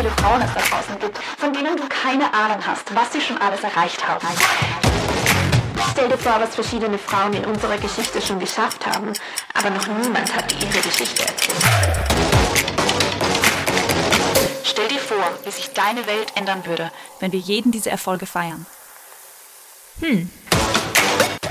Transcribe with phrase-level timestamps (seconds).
[0.00, 3.36] viele Frauen es da draußen gibt, von denen du keine Ahnung hast, was sie schon
[3.36, 4.26] alles erreicht haben.
[5.92, 9.12] Stell dir vor, was verschiedene Frauen in unserer Geschichte schon geschafft haben,
[9.52, 11.54] aber noch niemand hat ihre Geschichte erzählt.
[14.64, 18.64] Stell dir vor, wie sich deine Welt ändern würde, wenn wir jeden diese Erfolge feiern.
[20.00, 20.30] Hm.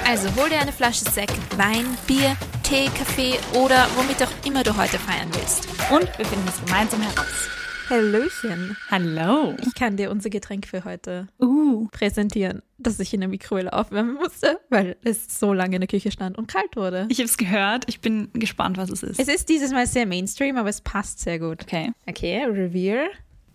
[0.07, 4.75] Also hol dir eine Flasche Sekt, Wein, Bier, Tee, Kaffee oder womit auch immer du
[4.75, 5.67] heute feiern willst.
[5.91, 7.58] Und wir finden es gemeinsam heraus.
[7.89, 8.77] Hallöchen.
[8.91, 9.55] Hallo.
[9.65, 11.87] Ich kann dir unser Getränk für heute Uh.
[11.91, 16.11] präsentieren, das ich in der Mikrowelle aufwärmen musste, weil es so lange in der Küche
[16.11, 17.07] stand und kalt wurde.
[17.09, 17.85] Ich habe es gehört.
[17.87, 19.19] Ich bin gespannt, was es ist.
[19.19, 21.63] Es ist dieses Mal sehr Mainstream, aber es passt sehr gut.
[21.63, 21.91] okay.
[22.07, 23.07] Okay, Revere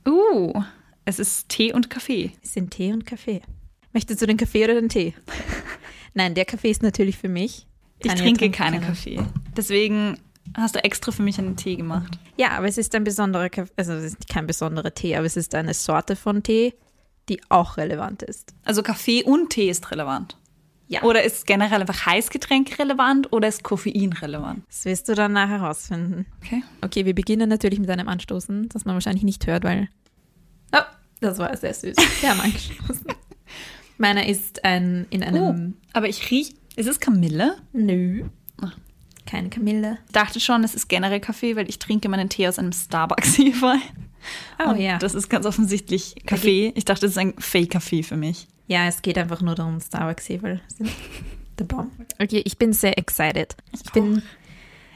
[0.07, 0.53] Uh.
[1.05, 2.33] Es ist Tee und Kaffee.
[2.43, 3.41] ist in Tee und Kaffee.
[3.93, 5.15] Möchtest du den Kaffee oder den Tee?
[6.15, 7.67] Nein, der Kaffee ist natürlich für mich.
[8.01, 8.81] Ich Tanja trinke keinen.
[8.81, 9.21] Kaffee.
[9.57, 10.19] Deswegen
[10.57, 12.19] hast du extra für mich einen Tee gemacht.
[12.37, 15.55] Ja, aber es ist ein besonderer also es ist kein besonderer Tee, aber es ist
[15.55, 16.75] eine Sorte von Tee,
[17.29, 18.55] die auch relevant ist.
[18.65, 20.37] Also Kaffee und Tee ist relevant.
[20.87, 21.03] Ja.
[21.03, 24.63] Oder ist generell einfach Heißgetränk relevant oder ist Koffein relevant?
[24.69, 26.27] Das wirst du dann nachher herausfinden.
[26.43, 26.63] Okay.
[26.83, 29.89] Okay, wir beginnen natürlich mit einem Anstoßen, das man wahrscheinlich nicht hört, weil.
[30.75, 30.83] Oh,
[31.21, 31.97] das war sehr süß.
[32.21, 33.07] Wir haben angestoßen.
[33.97, 35.75] Meiner ist ein in einem.
[35.77, 36.55] Oh, aber ich riech.
[36.77, 37.57] Ist es Kamille?
[37.73, 38.25] Nö.
[39.27, 39.99] Keine Kamille.
[40.07, 43.35] Ich dachte schon, es ist generell Kaffee, weil ich trinke meinen Tee aus einem Starbucks
[43.37, 43.77] hierbei.
[44.59, 44.99] Oh Und ja.
[44.99, 46.73] Das ist ganz offensichtlich Kaffee.
[46.75, 48.47] Ich dachte, das ist ein Fake-Kaffee für mich.
[48.67, 50.41] Ja, es geht einfach nur darum, Starbucks sind
[51.59, 51.91] der Baum.
[52.21, 53.57] Okay, ich bin sehr excited.
[53.73, 54.23] Ich bin.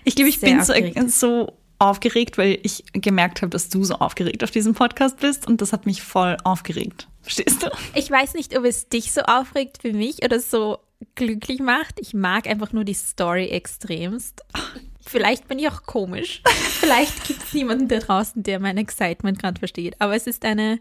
[0.05, 1.11] Ich glaube, ich bin so, aufgeregt.
[1.11, 5.61] so aufgeregt, weil ich gemerkt habe, dass du so aufgeregt auf diesem Podcast bist und
[5.61, 7.09] das hat mich voll aufgeregt.
[7.23, 7.69] Verstehst du?
[7.95, 10.79] Ich weiß nicht, ob es dich so aufregt wie mich oder so
[11.15, 12.01] glücklich macht.
[12.01, 14.45] Ich mag einfach nur die Story extremst.
[15.01, 16.43] Vielleicht bin ich auch komisch.
[16.45, 20.01] Vielleicht gibt es niemanden da draußen, der mein Excitement gerade versteht.
[20.01, 20.79] Aber es ist eine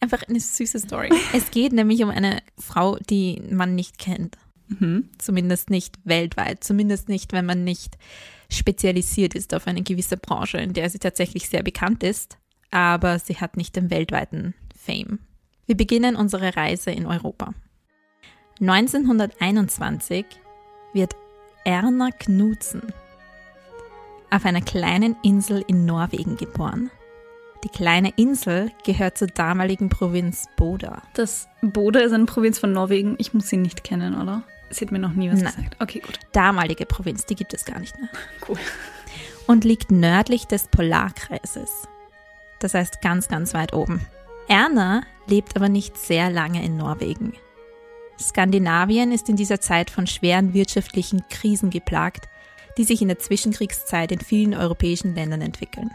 [0.00, 1.10] einfach eine süße Story.
[1.32, 4.36] Es geht nämlich um eine Frau, die man nicht kennt.
[5.18, 6.62] Zumindest nicht weltweit.
[6.62, 7.98] Zumindest nicht, wenn man nicht
[8.48, 12.38] spezialisiert ist auf eine gewisse Branche, in der sie tatsächlich sehr bekannt ist.
[12.70, 15.18] Aber sie hat nicht den weltweiten Fame.
[15.66, 17.52] Wir beginnen unsere Reise in Europa.
[18.60, 20.26] 1921
[20.92, 21.16] wird
[21.64, 22.92] Erna Knudsen
[24.30, 26.90] auf einer kleinen Insel in Norwegen geboren.
[27.64, 31.02] Die kleine Insel gehört zur damaligen Provinz Boda.
[31.14, 33.16] Das Bode ist eine Provinz von Norwegen.
[33.18, 34.42] Ich muss sie nicht kennen, oder?
[34.68, 35.54] Sie hat mir noch nie was Nein.
[35.54, 35.76] gesagt.
[35.80, 36.18] Okay, gut.
[36.32, 38.08] Damalige Provinz, die gibt es gar nicht mehr.
[38.46, 38.58] Cool.
[39.46, 41.88] Und liegt nördlich des Polarkreises.
[42.60, 44.06] Das heißt ganz, ganz weit oben.
[44.48, 47.32] Erna lebt aber nicht sehr lange in Norwegen.
[48.20, 52.28] Skandinavien ist in dieser Zeit von schweren wirtschaftlichen Krisen geplagt,
[52.76, 55.90] die sich in der Zwischenkriegszeit in vielen europäischen Ländern entwickeln.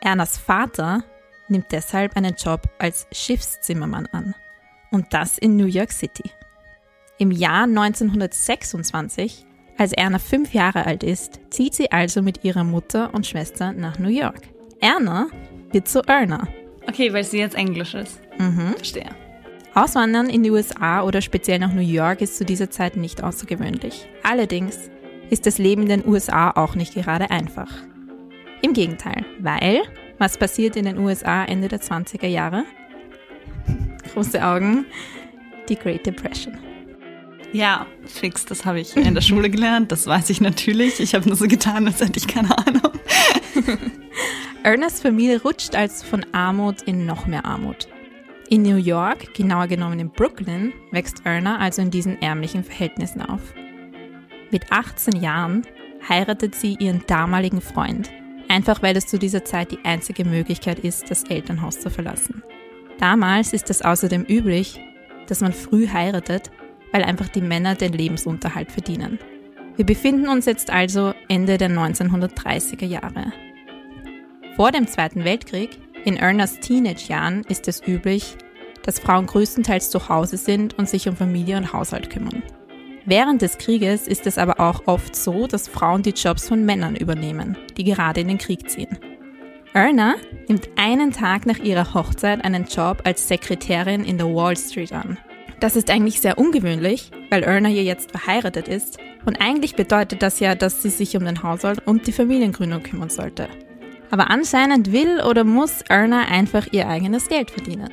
[0.00, 1.04] Ernas Vater
[1.48, 4.34] nimmt deshalb einen Job als Schiffszimmermann an.
[4.90, 6.30] Und das in New York City.
[7.18, 9.44] Im Jahr 1926,
[9.76, 13.98] als Erna fünf Jahre alt ist, zieht sie also mit ihrer Mutter und Schwester nach
[13.98, 14.42] New York.
[14.80, 15.26] Erna
[15.72, 16.48] wird zu Erna.
[16.86, 18.20] Okay, weil sie jetzt Englisch ist.
[18.38, 18.74] Mhm.
[18.76, 19.10] Verstehe.
[19.74, 24.08] Auswandern in die USA oder speziell nach New York ist zu dieser Zeit nicht außergewöhnlich.
[24.22, 24.90] Allerdings
[25.30, 27.70] ist das Leben in den USA auch nicht gerade einfach.
[28.62, 29.82] Im Gegenteil, weil
[30.18, 32.64] was passiert in den USA Ende der 20er Jahre?
[34.12, 34.86] Große Augen,
[35.68, 36.56] die Great Depression.
[37.52, 39.90] Ja, fix, das habe ich in der Schule gelernt.
[39.90, 41.00] Das weiß ich natürlich.
[41.00, 42.92] Ich habe nur so getan, als hätte ich keine Ahnung.
[44.62, 47.88] Ernas Familie rutscht also von Armut in noch mehr Armut.
[48.50, 53.42] In New York, genauer genommen in Brooklyn, wächst Erna also in diesen ärmlichen Verhältnissen auf.
[54.50, 55.66] Mit 18 Jahren
[56.08, 58.10] heiratet sie ihren damaligen Freund,
[58.48, 62.42] einfach weil es zu dieser Zeit die einzige Möglichkeit ist, das Elternhaus zu verlassen.
[62.98, 64.80] Damals ist es außerdem üblich,
[65.26, 66.50] dass man früh heiratet,
[66.90, 69.18] weil einfach die Männer den Lebensunterhalt verdienen.
[69.76, 73.30] Wir befinden uns jetzt also Ende der 1930er Jahre.
[74.56, 78.36] Vor dem Zweiten Weltkrieg, in Ernas Teenage-Jahren, ist es üblich,
[78.82, 82.42] dass Frauen größtenteils zu Hause sind und sich um Familie und Haushalt kümmern.
[83.04, 86.94] Während des Krieges ist es aber auch oft so, dass Frauen die Jobs von Männern
[86.94, 88.98] übernehmen, die gerade in den Krieg ziehen.
[89.72, 90.16] Erna
[90.48, 95.18] nimmt einen Tag nach ihrer Hochzeit einen Job als Sekretärin in der Wall Street an.
[95.60, 100.40] Das ist eigentlich sehr ungewöhnlich, weil Erna ja jetzt verheiratet ist und eigentlich bedeutet das
[100.40, 103.48] ja, dass sie sich um den Haushalt und die Familiengründung kümmern sollte.
[104.10, 107.90] Aber anscheinend will oder muss Erna einfach ihr eigenes Geld verdienen.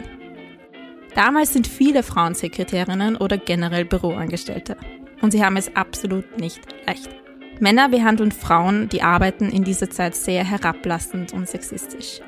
[1.16, 4.78] Damals sind viele Frauen Sekretärinnen oder generell Büroangestellte.
[5.22, 7.10] Und sie haben es absolut nicht leicht.
[7.60, 12.20] Männer behandeln Frauen, die arbeiten, in dieser Zeit sehr herablassend und sexistisch.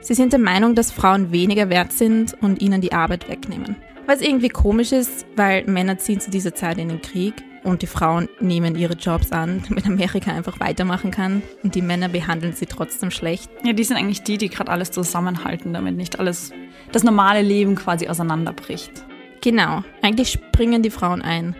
[0.00, 3.76] Sie sind der Meinung, dass Frauen weniger wert sind und ihnen die Arbeit wegnehmen.
[4.06, 7.86] Was irgendwie komisch ist, weil Männer ziehen zu dieser Zeit in den Krieg und die
[7.86, 12.66] Frauen nehmen ihre Jobs an, damit Amerika einfach weitermachen kann und die Männer behandeln sie
[12.66, 13.50] trotzdem schlecht.
[13.64, 16.52] Ja, die sind eigentlich die, die gerade alles zusammenhalten, damit nicht alles
[16.92, 19.04] das normale Leben quasi auseinanderbricht.
[19.42, 21.56] Genau, eigentlich springen die Frauen ein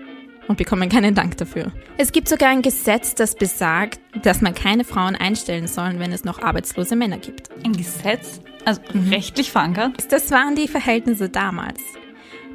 [0.49, 1.73] und bekommen keinen Dank dafür.
[1.97, 6.25] Es gibt sogar ein Gesetz, das besagt, dass man keine Frauen einstellen soll, wenn es
[6.25, 7.49] noch arbeitslose Männer gibt.
[7.65, 8.41] Ein Gesetz?
[8.65, 8.81] Also
[9.11, 10.13] rechtlich verankert?
[10.13, 11.81] Das waren die Verhältnisse damals.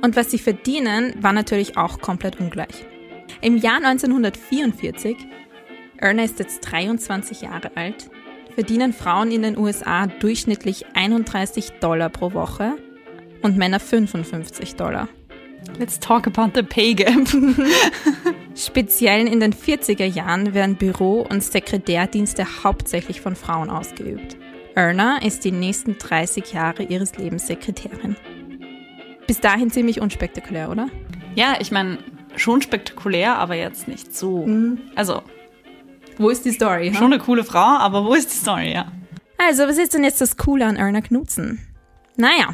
[0.01, 2.85] Und was sie verdienen, war natürlich auch komplett ungleich.
[3.41, 5.17] Im Jahr 1944,
[5.97, 8.09] Erna ist jetzt 23 Jahre alt,
[8.53, 12.73] verdienen Frauen in den USA durchschnittlich 31 Dollar pro Woche
[13.41, 15.07] und Männer 55 Dollar.
[15.79, 17.27] Let's talk about the pay gap.
[18.55, 24.37] Speziell in den 40er Jahren werden Büro- und Sekretärdienste hauptsächlich von Frauen ausgeübt.
[24.75, 28.15] Erna ist die nächsten 30 Jahre ihres Lebens Sekretärin.
[29.27, 30.87] Bis dahin ziemlich unspektakulär, oder?
[31.35, 31.97] ja, ich meine,
[32.37, 34.47] schon spektakulär, aber jetzt nicht so.
[34.95, 35.21] Also,
[36.17, 36.93] Wo ist die Story?
[36.93, 38.91] schon eine coole Frau, aber wo ist die Story, ja?
[39.37, 41.59] Also, was ist denn jetzt das Coole an Erna Knutzen?
[42.15, 42.53] Naja,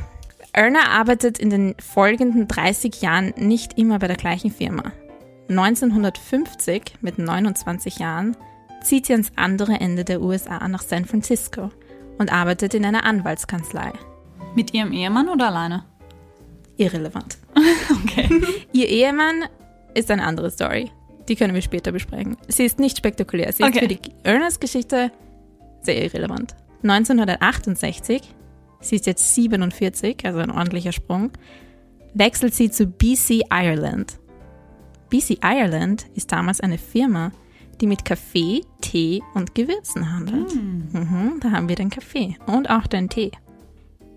[0.54, 4.92] Erna arbeitet in den folgenden 30 Jahren nicht immer bei der gleichen Firma.
[5.50, 8.36] 1950, mit 29 Jahren,
[8.84, 11.70] zieht sie ans andere Ende der USA nach San Francisco
[12.18, 13.92] und arbeitet in einer Anwaltskanzlei.
[14.56, 15.86] Mit ihrem Ehemann oder alleine?
[16.78, 17.38] Irrelevant.
[18.04, 18.30] Okay.
[18.72, 19.44] Ihr Ehemann
[19.94, 20.92] ist eine andere Story.
[21.28, 22.38] Die können wir später besprechen.
[22.48, 23.52] Sie ist nicht spektakulär.
[23.54, 23.74] Sie Okay.
[23.74, 25.12] ist für die Ernas Geschichte
[25.82, 26.56] sehr irrelevant.
[26.84, 28.22] 1968,
[28.80, 31.32] sie ist jetzt 47, also ein ordentlicher Sprung,
[32.14, 34.18] wechselt sie zu BC Ireland.
[35.10, 37.32] BC Ireland ist damals eine Firma,
[37.80, 40.54] die mit Kaffee, Tee und Gewürzen handelt.
[40.56, 43.32] Mhm, da haben wir den Kaffee und auch den Tee.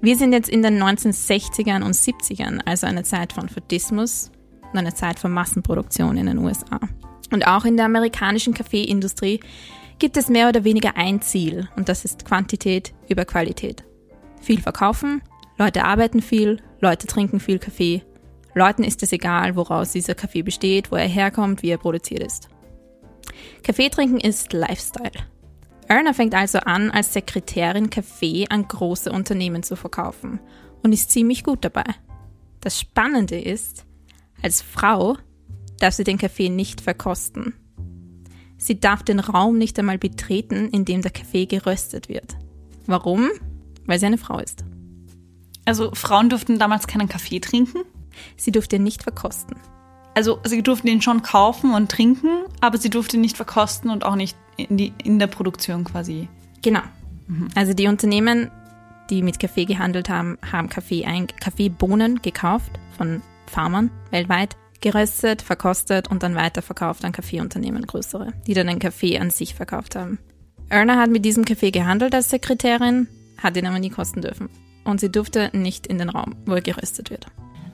[0.01, 4.31] Wir sind jetzt in den 1960ern und 70ern, also eine Zeit von Fordismus
[4.75, 6.81] und eine Zeit von Massenproduktion in den USA.
[7.33, 9.41] Und auch in der amerikanischen Kaffeeindustrie
[9.99, 13.85] gibt es mehr oder weniger ein Ziel und das ist Quantität über Qualität.
[14.41, 15.23] Viel verkaufen,
[15.57, 18.03] Leute arbeiten viel, Leute trinken viel Kaffee.
[18.55, 22.49] Leuten ist es egal, woraus dieser Kaffee besteht, wo er herkommt, wie er produziert ist.
[23.63, 25.13] Kaffee trinken ist Lifestyle.
[25.87, 30.41] Erna fängt also an, als Sekretärin Kaffee an große Unternehmen zu verkaufen
[30.83, 31.85] und ist ziemlich gut dabei.
[32.61, 33.85] Das Spannende ist,
[34.45, 35.17] als Frau
[35.81, 37.55] darf sie den Kaffee nicht verkosten.
[38.59, 42.37] Sie darf den Raum nicht einmal betreten, in dem der Kaffee geröstet wird.
[42.85, 43.31] Warum?
[43.87, 44.67] Weil sie eine Frau ist.
[45.65, 47.85] Also, Frauen durften damals keinen Kaffee trinken.
[48.37, 49.57] Sie durfte ihn nicht verkosten.
[50.15, 54.05] Also, sie durften ihn schon kaufen und trinken, aber sie durfte ihn nicht verkosten und
[54.05, 56.29] auch nicht in, die, in der Produktion quasi.
[56.61, 56.83] Genau.
[57.55, 58.51] Also die Unternehmen,
[59.09, 63.23] die mit Kaffee gehandelt haben, haben Kaffee ein, Kaffeebohnen gekauft von
[63.55, 69.31] Farmern weltweit, geröstet, verkostet und dann weiterverkauft an Kaffeeunternehmen größere, die dann den Kaffee an
[69.31, 70.19] sich verkauft haben.
[70.69, 73.09] Erna hat mit diesem Kaffee gehandelt als Sekretärin,
[73.39, 74.49] hat ihn aber nie kosten dürfen.
[74.85, 77.27] Und sie durfte nicht in den Raum, wo er geröstet wird.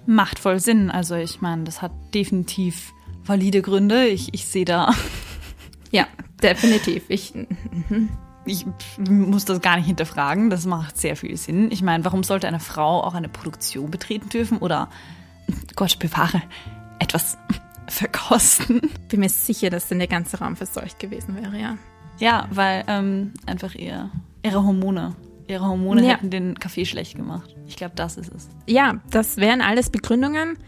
[0.06, 0.90] Macht voll Sinn.
[0.90, 2.92] Also, ich meine, das hat definitiv
[3.24, 4.06] valide Gründe.
[4.06, 4.94] Ich, ich sehe da,
[5.90, 6.06] Ja,
[6.42, 7.04] definitiv.
[7.08, 7.34] Ich,
[8.44, 8.66] ich
[9.08, 10.50] muss das gar nicht hinterfragen.
[10.50, 11.70] Das macht sehr viel Sinn.
[11.70, 14.88] Ich meine, warum sollte eine Frau auch eine Produktion betreten dürfen oder,
[15.76, 16.42] Gott bewahre,
[16.98, 17.36] etwas
[17.88, 18.80] verkosten?
[19.08, 21.76] bin mir sicher, dass dann der ganze Raum verseucht gewesen wäre, ja.
[22.18, 24.10] Ja, weil ähm, einfach ihr,
[24.42, 25.16] ihre Hormone,
[25.48, 26.14] ihre Hormone Ja.
[26.14, 27.54] hätten den Kaffee schlecht gemacht.
[27.66, 28.48] Ich glaube, das ist es.
[28.66, 30.58] Ja, das wären alles Begründungen,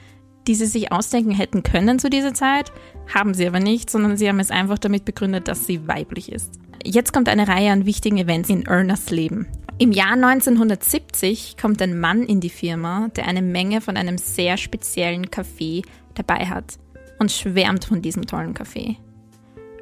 [0.46, 2.72] die sie sich ausdenken hätten können zu dieser Zeit,
[3.14, 6.58] haben sie aber nicht, sondern sie haben es einfach damit begründet, dass sie weiblich ist.
[6.84, 9.46] Jetzt kommt eine Reihe an wichtigen Events in Ernas Leben.
[9.82, 14.56] Im Jahr 1970 kommt ein Mann in die Firma, der eine Menge von einem sehr
[14.56, 15.82] speziellen Kaffee
[16.14, 16.78] dabei hat
[17.18, 18.96] und schwärmt von diesem tollen Kaffee.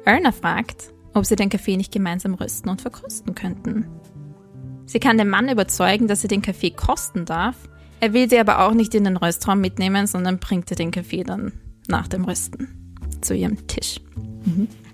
[0.03, 3.85] Erna fragt, ob sie den Kaffee nicht gemeinsam rösten und verkosten könnten.
[4.87, 7.57] Sie kann den Mann überzeugen, dass sie den Kaffee kosten darf.
[7.99, 11.23] Er will sie aber auch nicht in den Röstraum mitnehmen, sondern bringt ihr den Kaffee
[11.23, 11.51] dann
[11.87, 14.01] nach dem Rösten zu ihrem Tisch.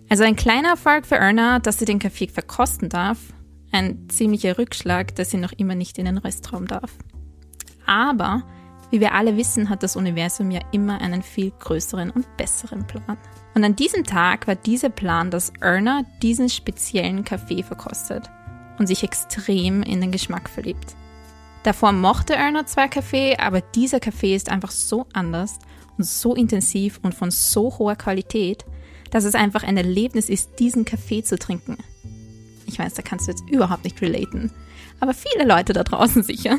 [0.10, 3.20] Also ein kleiner Erfolg für Erna, dass sie den Kaffee verkosten darf.
[3.78, 6.92] Ein ziemlicher Rückschlag, dass sie noch immer nicht in den Röstraum darf.
[7.86, 8.42] Aber,
[8.90, 13.20] wie wir alle wissen, hat das Universum ja immer einen viel größeren und besseren Plan.
[13.54, 18.32] Und an diesem Tag war dieser Plan, dass Erna diesen speziellen Kaffee verkostet
[18.80, 20.96] und sich extrem in den Geschmack verliebt.
[21.62, 25.60] Davor mochte Erna zwar Kaffee, aber dieser Kaffee ist einfach so anders
[26.00, 28.66] und so intensiv und von so hoher Qualität,
[29.12, 31.78] dass es einfach ein Erlebnis ist, diesen Kaffee zu trinken.
[32.68, 34.52] Ich weiß, da kannst du jetzt überhaupt nicht relaten.
[35.00, 36.58] Aber viele Leute da draußen sicher.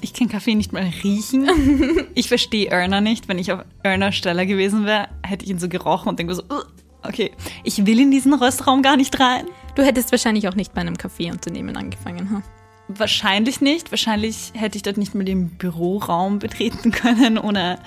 [0.00, 1.48] Ich kann Kaffee nicht mal riechen.
[2.14, 3.28] Ich verstehe Erna nicht.
[3.28, 6.42] Wenn ich auf Ernas Stelle gewesen wäre, hätte ich ihn so gerochen und denke so,
[6.42, 6.66] "Ugh,
[7.02, 7.30] okay,
[7.64, 9.46] ich will in diesen Röstraum gar nicht rein.
[9.76, 12.42] Du hättest wahrscheinlich auch nicht bei einem Kaffeeunternehmen angefangen, ha?
[12.88, 13.90] Wahrscheinlich nicht.
[13.90, 17.78] Wahrscheinlich hätte ich dort nicht mal den Büroraum betreten können, ohne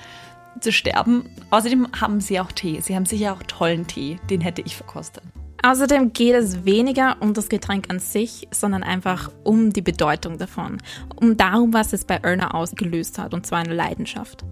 [0.60, 1.28] zu sterben.
[1.50, 2.80] Außerdem haben sie auch Tee.
[2.80, 4.18] Sie haben sicher auch tollen Tee.
[4.30, 5.22] Den hätte ich verkostet.
[5.62, 10.78] Außerdem geht es weniger um das Getränk an sich, sondern einfach um die Bedeutung davon.
[11.16, 14.44] Um darum, was es bei Erna ausgelöst hat, und zwar eine Leidenschaft.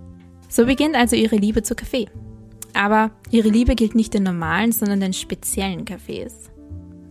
[0.49, 2.09] So beginnt also ihre Liebe zu Kaffee.
[2.73, 6.51] Aber ihre Liebe gilt nicht den normalen, sondern den speziellen Kaffees.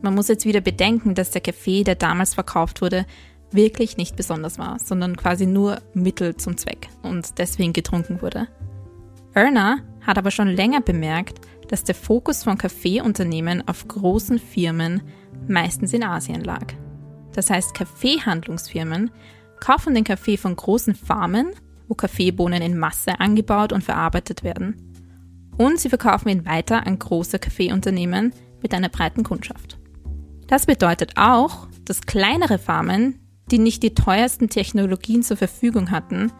[0.02, 3.06] Man muss jetzt wieder bedenken, dass der Kaffee, der damals verkauft wurde,
[3.52, 8.48] wirklich nicht besonders war, sondern quasi nur Mittel zum Zweck und deswegen getrunken wurde.
[9.34, 11.40] Erna hat aber schon länger bemerkt,
[11.74, 15.02] dass der Fokus von Kaffeeunternehmen auf großen Firmen
[15.48, 16.68] meistens in Asien lag.
[17.32, 19.10] Das heißt, Kaffeehandlungsfirmen
[19.60, 21.50] kaufen den Kaffee von großen Farmen,
[21.88, 24.94] wo Kaffeebohnen in Masse angebaut und verarbeitet werden.
[25.58, 29.80] Und sie verkaufen ihn weiter an große Kaffeeunternehmen mit einer breiten Kundschaft.
[30.46, 33.18] Das bedeutet auch, dass kleinere Farmen,
[33.50, 36.32] die nicht die teuersten Technologien zur Verfügung hatten,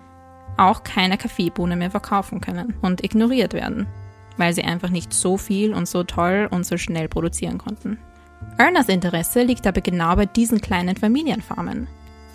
[0.58, 3.88] auch keine Kaffeebohne mehr verkaufen können und ignoriert werden,
[4.38, 7.98] weil sie einfach nicht so viel und so toll und so schnell produzieren konnten.
[8.58, 11.88] Ernas Interesse liegt aber genau bei diesen kleinen Familienfarmen,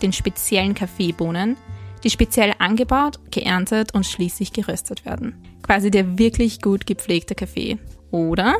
[0.02, 1.56] den speziellen Kaffeebohnen,
[2.04, 5.34] die speziell angebaut, geerntet und schließlich geröstet werden.
[5.62, 7.78] Quasi der wirklich gut gepflegte Kaffee.
[8.10, 8.56] Oder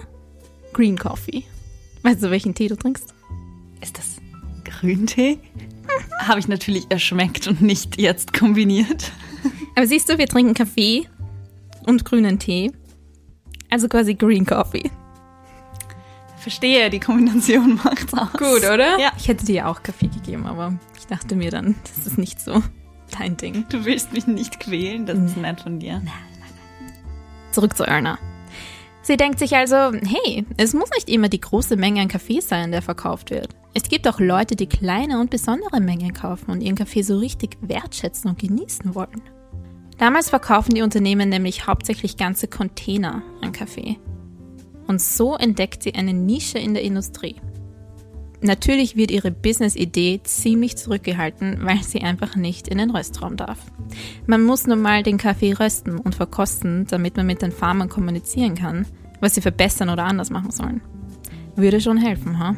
[0.73, 1.45] Green Coffee.
[2.02, 3.14] Weißt du, welchen Tee du trinkst?
[3.80, 4.16] Ist das
[4.64, 5.38] Grüntee?
[6.21, 9.12] Habe ich natürlich erschmeckt und nicht jetzt kombiniert.
[9.75, 11.09] Aber siehst du, wir trinken Kaffee
[11.87, 12.73] und grünen Tee.
[13.71, 14.91] Also quasi Green Coffee.
[16.39, 18.35] Verstehe, die Kombination macht's aus.
[18.35, 18.99] oder?
[18.99, 19.13] Ja.
[19.19, 22.63] Ich hätte dir auch Kaffee gegeben, aber ich dachte mir dann, das ist nicht so
[23.19, 23.65] dein Ding.
[23.69, 26.03] Du willst mich nicht quälen, das ist nett von dir.
[27.53, 28.19] Zurück zu Erna.
[29.03, 32.73] Sie denkt sich also, hey, es muss nicht immer die große Menge an Kaffee sein,
[32.73, 33.49] der verkauft wird.
[33.75, 37.57] Es gibt auch Leute, die kleine und besondere Mengen kaufen und ihren Kaffee so richtig
[37.63, 39.23] wertschätzen und genießen wollen.
[39.99, 43.99] Damals verkaufen die Unternehmen nämlich hauptsächlich ganze Container an Kaffee.
[44.87, 47.37] Und so entdeckt sie eine Nische in der Industrie.
[48.40, 53.59] Natürlich wird ihre Business-Idee ziemlich zurückgehalten, weil sie einfach nicht in den Röstraum darf.
[54.26, 58.55] Man muss nun mal den Kaffee rösten und verkosten, damit man mit den Farmern kommunizieren
[58.55, 58.87] kann,
[59.21, 60.81] was sie verbessern oder anders machen sollen.
[61.57, 62.55] Würde schon helfen, ha?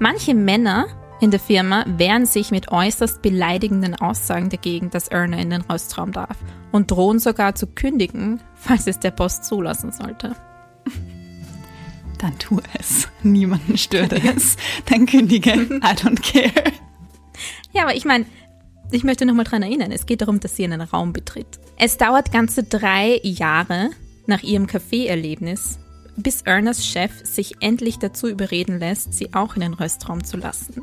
[0.00, 0.86] Manche Männer
[1.20, 6.10] in der Firma wehren sich mit äußerst beleidigenden Aussagen dagegen, dass Erna in den Röstraum
[6.10, 6.36] darf
[6.74, 10.34] und drohen sogar zu kündigen, falls es der Boss zulassen sollte.
[12.18, 13.06] Dann tu es.
[13.22, 14.56] Niemanden stört es.
[14.86, 15.52] Dann kündige.
[15.52, 16.72] I don't care.
[17.72, 18.26] Ja, aber ich meine,
[18.90, 21.60] ich möchte nochmal dran erinnern, es geht darum, dass sie einen Raum betritt.
[21.78, 23.90] Es dauert ganze drei Jahre
[24.26, 25.78] nach ihrem Kaffeeerlebnis,
[26.16, 30.82] bis Ernas Chef sich endlich dazu überreden lässt, sie auch in den Röstraum zu lassen.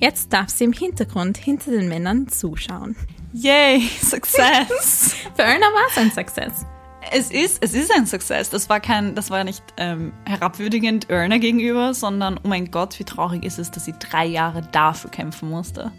[0.00, 2.94] Jetzt darf sie im Hintergrund hinter den Männern zuschauen.
[3.34, 5.16] Yay, Success.
[5.34, 6.64] Für Erna war es ein Success.
[7.10, 8.48] Es ist, es ist ein Success.
[8.48, 13.04] Das war kein, das war nicht ähm, herabwürdigend Erna gegenüber, sondern oh mein Gott, wie
[13.04, 15.90] traurig ist es, dass sie drei Jahre dafür kämpfen musste.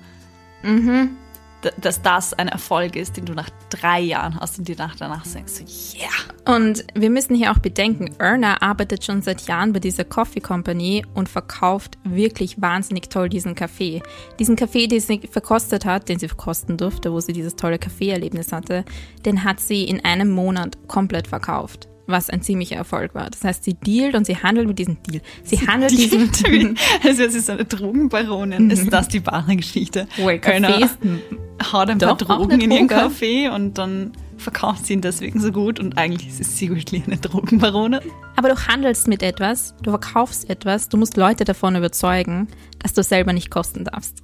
[0.64, 1.18] Mhm.
[1.78, 5.26] Dass das ein Erfolg ist, den du nach drei Jahren hast und dir nach danach
[5.26, 6.56] so, yeah.
[6.56, 11.06] Und wir müssen hier auch bedenken, Erna arbeitet schon seit Jahren bei dieser Coffee Company
[11.14, 14.02] und verkauft wirklich wahnsinnig toll diesen Kaffee.
[14.40, 18.52] Diesen Kaffee, den sie verkostet hat, den sie verkosten durfte, wo sie dieses tolle Kaffeeerlebnis
[18.52, 18.86] hatte,
[19.26, 21.88] den hat sie in einem Monat komplett verkauft.
[22.08, 23.30] Was ein ziemlicher Erfolg war.
[23.30, 25.22] Das heißt, sie dealt und sie handelt mit diesem Deal.
[25.44, 28.70] Sie, handelt diesen Also sie ist eine Drogenbaronin.
[28.70, 30.08] Ist das die wahre Geschichte?
[30.18, 30.40] Well,
[30.82, 31.00] ist
[31.72, 32.88] haut ein paar Drogen in ihren.
[32.88, 37.18] Kaffee und dann verkauft sie ihn deswegen so gut und eigentlich ist sie secretly eine
[37.18, 38.02] Drogenbaronin.
[38.36, 42.48] Aber du handelst mit etwas, du verkaufst etwas, du musst Leute davon überzeugen,
[42.80, 44.24] dass du selber nicht kosten darfst.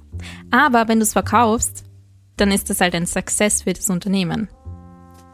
[0.50, 1.84] Aber wenn du es verkaufst,
[2.36, 4.48] dann ist das halt ein Success für das Unternehmen,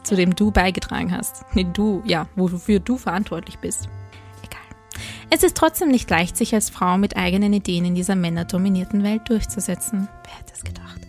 [0.08, 1.44] zu dem du beigetragen hast.
[1.54, 3.88] Nee, du, ja, wofür du verantwortlich bist.
[4.42, 4.60] Egal.
[5.28, 9.28] Es ist trotzdem nicht leicht, sich als Frau mit eigenen Ideen in dieser männerdominierten Welt
[9.28, 10.08] durchzusetzen.
[10.24, 11.00] Wer hätte es gedacht?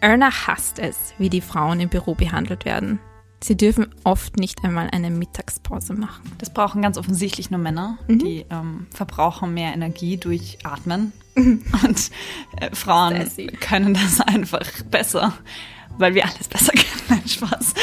[0.00, 2.98] Erna hasst es, wie die Frauen im Büro behandelt werden.
[3.42, 6.32] Sie dürfen oft nicht einmal eine Mittagspause machen.
[6.38, 7.98] Das brauchen ganz offensichtlich nur Männer.
[8.08, 8.18] Mhm.
[8.18, 11.12] Die ähm, verbrauchen mehr Energie durch Atmen.
[11.36, 12.10] Und
[12.56, 13.30] äh, Frauen
[13.60, 15.34] können das einfach besser.
[16.00, 16.90] Weil wir alles besser kennen.
[17.08, 17.74] Nein, Spaß.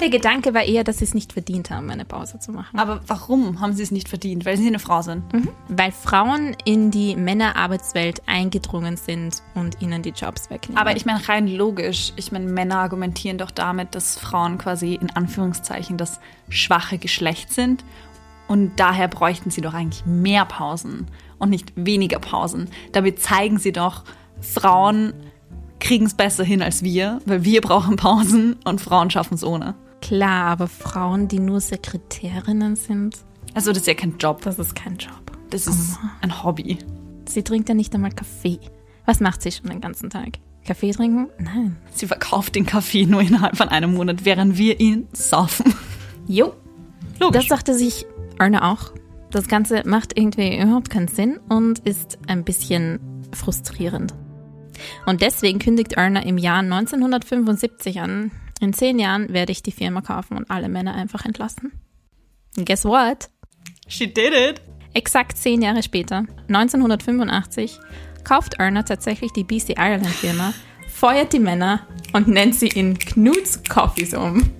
[0.00, 2.78] Der Gedanke war eher, dass sie es nicht verdient haben, eine Pause zu machen.
[2.78, 4.44] Aber warum haben sie es nicht verdient?
[4.46, 5.24] Weil sie eine Frau sind.
[5.68, 10.78] Weil Frauen in die Männerarbeitswelt eingedrungen sind und ihnen die Jobs wegnehmen.
[10.78, 12.12] Aber ich meine, rein logisch.
[12.16, 16.18] Ich meine, Männer argumentieren doch damit, dass Frauen quasi in Anführungszeichen das
[16.48, 17.84] schwache Geschlecht sind.
[18.48, 21.06] Und daher bräuchten sie doch eigentlich mehr Pausen
[21.38, 22.68] und nicht weniger Pausen.
[22.92, 24.04] Damit zeigen sie doch,
[24.40, 25.12] Frauen
[25.80, 29.74] kriegen es besser hin als wir, weil wir brauchen Pausen und Frauen schaffen es ohne.
[30.02, 33.16] Klar, aber Frauen, die nur Sekretärinnen sind,
[33.54, 35.12] Also das ist ja kein Job, das ist kein Job.
[35.50, 36.78] das ist ein Hobby.
[37.28, 38.58] Sie trinkt ja nicht einmal Kaffee.
[39.06, 40.38] Was macht sie schon den ganzen Tag?
[40.64, 41.28] Kaffee trinken?
[41.38, 41.76] Nein.
[41.92, 45.74] Sie verkauft den Kaffee nur innerhalb von einem Monat, während wir ihn saufen.
[46.26, 46.52] Jo,
[47.18, 47.48] Logisch.
[47.48, 48.06] das dachte sich
[48.38, 48.92] Erna auch.
[49.30, 53.00] Das Ganze macht irgendwie überhaupt keinen Sinn und ist ein bisschen
[53.32, 54.14] frustrierend.
[55.06, 60.02] Und deswegen kündigt Erna im Jahr 1975 an, in zehn Jahren werde ich die Firma
[60.02, 61.72] kaufen und alle Männer einfach entlassen.
[62.56, 63.30] Und guess what?
[63.88, 64.60] She did it.
[64.92, 67.78] Exakt zehn Jahre später, 1985,
[68.24, 70.52] kauft Erna tatsächlich die BC Ireland Firma,
[71.00, 71.80] feuert die Männer
[72.12, 74.50] und nennt sie in Knuts Coffees um.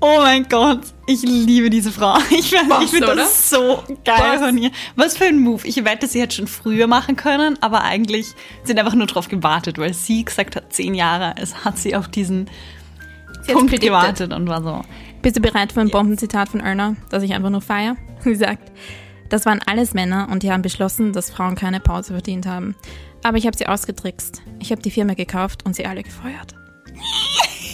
[0.00, 2.16] Oh mein Gott, ich liebe diese Frau.
[2.30, 4.40] Ich, ich finde das so geil Was?
[4.40, 4.70] von ihr.
[4.94, 5.66] Was für ein Move.
[5.66, 8.28] Ich wette, sie hätte schon früher machen können, aber eigentlich
[8.62, 12.06] sind einfach nur drauf gewartet, weil sie gesagt hat, zehn Jahre, es hat sie auf
[12.06, 12.48] diesen
[13.42, 14.82] Sie Punkt gewartet und war so.
[15.22, 17.96] Bist du bereit für ein Bombenzitat von Erna, das ich einfach nur feier?
[18.20, 18.70] Sie sagt,
[19.28, 22.76] das waren alles Männer und die haben beschlossen, dass Frauen keine Pause verdient haben.
[23.26, 24.40] Aber ich habe sie ausgetrickst.
[24.60, 26.54] Ich habe die Firma gekauft und sie alle gefeuert.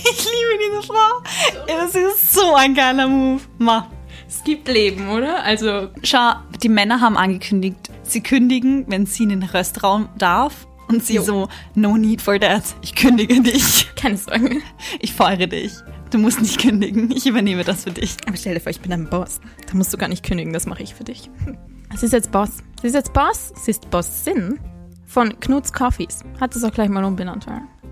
[0.05, 1.23] Ich liebe diese Frau.
[1.67, 3.41] Das ist so ein geiler Move.
[3.59, 3.89] Ma.
[4.27, 5.43] Es gibt Leben, oder?
[5.45, 6.33] Also, Schau,
[6.63, 10.67] die Männer haben angekündigt, sie kündigen, wenn sie in den Röstraum darf.
[10.89, 11.23] Und sie Jo.
[11.23, 12.65] so, no need for that.
[12.83, 13.87] Ich kündige dich.
[13.95, 14.61] keine Sorge.
[15.01, 15.73] Ich feuere dich.
[16.11, 17.11] Du musst nicht kündigen.
[17.13, 18.17] Ich übernehme das für dich.
[18.27, 19.41] Aber stell dir vor, ich bin ein Boss.
[19.71, 21.31] Da musst du gar nicht kündigen, das mache ich für dich.
[21.95, 22.51] Sie ist jetzt Boss.
[22.81, 23.53] Sie ist jetzt Boss.
[23.65, 24.59] Sie ist Bossin
[25.13, 26.25] von Knuts Coffees.
[26.41, 27.47] Hat es auch gleich mal umbenannt,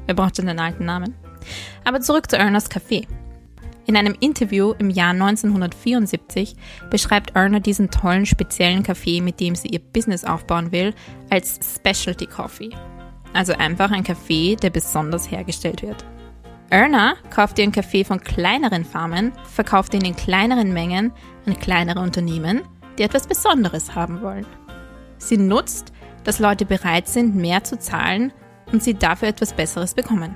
[0.07, 1.15] er braucht schon den alten Namen.
[1.85, 3.07] Aber zurück zu Ernas Café.
[3.87, 6.57] In einem Interview im Jahr 1974
[6.91, 10.95] beschreibt Erna diesen tollen speziellen Kaffee, mit dem sie ihr Business aufbauen will,
[11.29, 12.71] als Specialty Coffee.
[13.33, 16.05] Also einfach ein Kaffee, der besonders hergestellt wird.
[16.71, 21.13] Erna kauft ihren Kaffee von kleineren Farmen, verkauft ihn in kleineren Mengen
[21.47, 22.63] an kleinere Unternehmen,
[22.99, 24.47] die etwas Besonderes haben wollen.
[25.19, 25.93] Sie nutzt,
[26.25, 28.33] dass Leute bereit sind, mehr zu zahlen
[28.73, 30.35] und sie dafür etwas Besseres bekommen.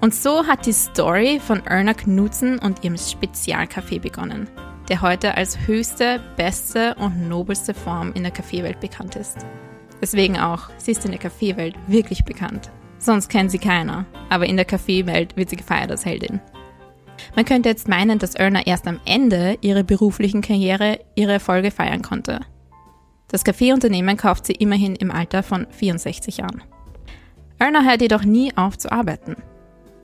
[0.00, 4.48] Und so hat die Story von Erna Knudsen und ihrem Spezialkaffee begonnen,
[4.88, 9.46] der heute als höchste, beste und nobelste Form in der Kaffeewelt bekannt ist.
[10.00, 12.70] Deswegen auch, sie ist in der Kaffeewelt wirklich bekannt.
[12.98, 16.40] Sonst kennt sie keiner, aber in der Kaffeewelt wird sie gefeiert als Heldin.
[17.36, 22.02] Man könnte jetzt meinen, dass Erna erst am Ende ihrer beruflichen Karriere ihre Erfolge feiern
[22.02, 22.40] konnte.
[23.32, 26.62] Das Kaffeeunternehmen kauft sie immerhin im Alter von 64 Jahren.
[27.58, 29.36] Erna hört jedoch nie auf zu arbeiten.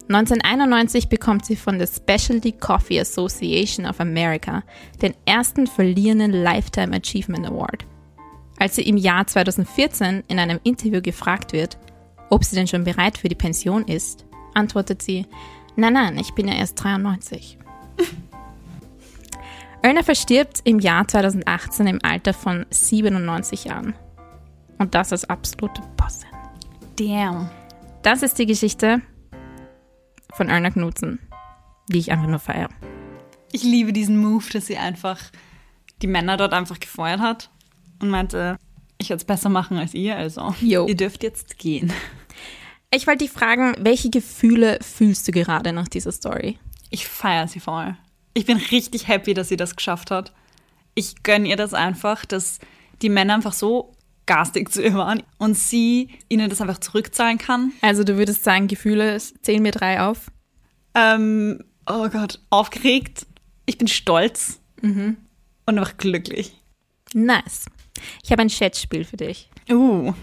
[0.08, 4.62] 1991 bekommt sie von der Specialty Coffee Association of America
[5.02, 7.84] den ersten verliehenen Lifetime Achievement Award.
[8.58, 11.76] Als sie im Jahr 2014 in einem Interview gefragt wird,
[12.30, 15.26] ob sie denn schon bereit für die Pension ist, antwortet sie,
[15.76, 17.58] nein, nein, ich bin ja erst 93.
[19.82, 23.94] Erna verstirbt im Jahr 2018 im Alter von 97 Jahren.
[24.78, 26.28] Und das als absolute Bossin.
[26.98, 27.48] Damn.
[28.02, 29.00] Das ist die Geschichte
[30.34, 31.20] von Erna Knudsen,
[31.88, 32.70] die ich einfach nur feiere.
[33.52, 35.18] Ich liebe diesen Move, dass sie einfach
[36.02, 37.50] die Männer dort einfach gefeuert hat
[38.00, 38.58] und meinte,
[38.98, 40.86] ich werde es besser machen als ihr, also Jo.
[40.86, 41.92] ihr dürft jetzt gehen.
[42.90, 46.58] Ich wollte dich fragen, welche Gefühle fühlst du gerade nach dieser Story?
[46.90, 47.96] Ich feiere sie voll.
[48.38, 50.32] Ich bin richtig happy, dass sie das geschafft hat.
[50.94, 52.60] Ich gönne ihr das einfach, dass
[53.02, 53.96] die Männer einfach so
[54.26, 57.72] garstig zu ihr waren und sie ihnen das einfach zurückzahlen kann.
[57.80, 60.30] Also du würdest sagen, Gefühle zählen mir drei auf?
[60.94, 63.26] Ähm, oh Gott, aufgeregt.
[63.66, 64.60] Ich bin stolz
[65.66, 66.52] und einfach glücklich.
[67.14, 67.66] Nice.
[68.22, 69.50] Ich habe ein Schätzspiel für dich.
[69.68, 70.14] Uh.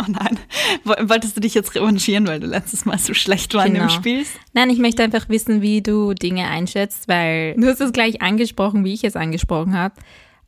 [0.00, 0.38] Oh nein.
[0.84, 3.82] Woll- Wolltest du dich jetzt revanchieren, weil du letztes Mal so schlecht war in dem
[3.82, 3.92] Genau.
[3.94, 4.24] Spiel?
[4.52, 8.84] Nein, ich möchte einfach wissen, wie du Dinge einschätzt, weil du hast es gleich angesprochen,
[8.84, 9.94] wie ich es angesprochen habe.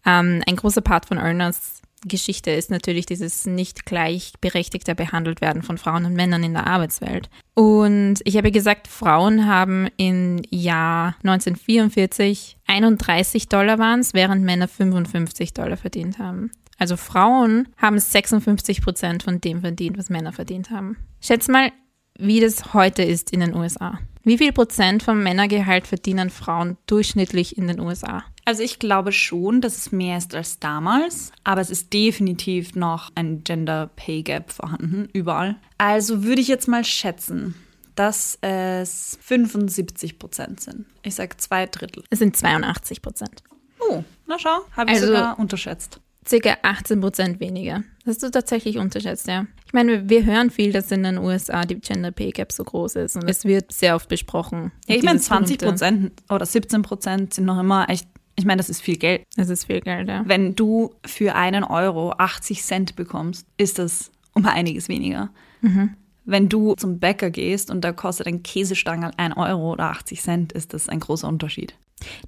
[0.07, 5.77] Ähm, ein großer Part von Ernas Geschichte ist natürlich dieses nicht gleichberechtigte behandelt werden von
[5.77, 7.29] Frauen und Männern in der Arbeitswelt.
[7.53, 14.69] Und ich habe gesagt, Frauen haben im Jahr 1944 31 Dollar waren es, während Männer
[14.69, 16.51] 55 Dollar verdient haben.
[16.81, 20.97] Also Frauen haben 56 Prozent von dem verdient, was Männer verdient haben.
[21.21, 21.71] Schätz mal,
[22.19, 23.99] wie das heute ist in den USA.
[24.23, 28.25] Wie viel Prozent vom Männergehalt verdienen Frauen durchschnittlich in den USA?
[28.47, 33.11] Also ich glaube schon, dass es mehr ist als damals, aber es ist definitiv noch
[33.15, 35.57] ein Gender Pay Gap vorhanden, überall.
[35.79, 37.55] Also würde ich jetzt mal schätzen,
[37.95, 40.87] dass es 75 Prozent sind.
[41.03, 42.05] Ich sage zwei Drittel.
[42.09, 43.43] Es sind 82 Prozent.
[43.81, 46.01] Oh, na schau, habe ich Also- sogar unterschätzt.
[46.31, 47.83] Circa 18 Prozent weniger.
[48.05, 49.47] Das hast du tatsächlich unterschätzt, ja.
[49.67, 52.95] Ich meine, wir- hören viel, dass in den USA die Gender Pay Gap so groß
[52.97, 54.71] ist und es wird sehr oft besprochen.
[54.87, 58.45] Ja, ich meine, Dieses 20 berühmte- Prozent oder 17 Prozent sind noch immer echt, ich
[58.45, 59.23] meine, das ist viel Geld.
[59.37, 60.23] Das ist viel Geld, ja.
[60.25, 65.31] Wenn du für einen Euro 80 Cent bekommst, ist das um einiges weniger.
[66.25, 70.53] Wenn du zum Bäcker gehst und da kostet ein Käsestangel 1 Euro oder 80 Cent,
[70.53, 71.75] ist das ein großer Unterschied.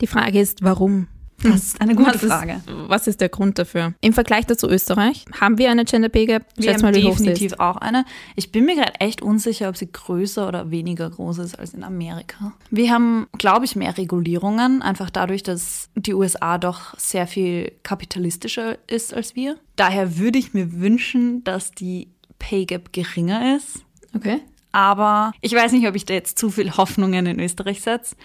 [0.00, 1.06] Die Frage ist, warum?
[1.42, 2.52] Das ist eine gute was Frage.
[2.52, 3.94] Ist, was ist der Grund dafür?
[4.00, 6.46] Im Vergleich dazu Österreich, haben wir eine Gender Pay Gap?
[6.56, 8.04] Wir Schätz haben mal, definitiv auch eine.
[8.36, 11.84] Ich bin mir gerade echt unsicher, ob sie größer oder weniger groß ist als in
[11.84, 12.52] Amerika.
[12.70, 18.78] Wir haben, glaube ich, mehr Regulierungen, einfach dadurch, dass die USA doch sehr viel kapitalistischer
[18.88, 19.58] ist als wir.
[19.76, 23.84] Daher würde ich mir wünschen, dass die Pay Gap geringer ist.
[24.14, 24.40] Okay.
[24.72, 28.16] Aber ich weiß nicht, ob ich da jetzt zu viel Hoffnungen in Österreich setze.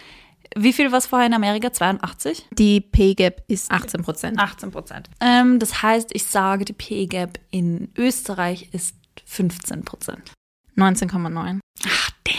[0.56, 1.72] Wie viel war es vorher in Amerika?
[1.72, 2.48] 82?
[2.52, 4.40] Die Pay Gap ist 18 Prozent.
[4.40, 5.10] 18 Prozent.
[5.20, 10.32] Ähm, das heißt, ich sage, die Pay Gap in Österreich ist 15 Prozent.
[10.76, 11.60] 19,9.
[11.86, 12.36] Ach, damn.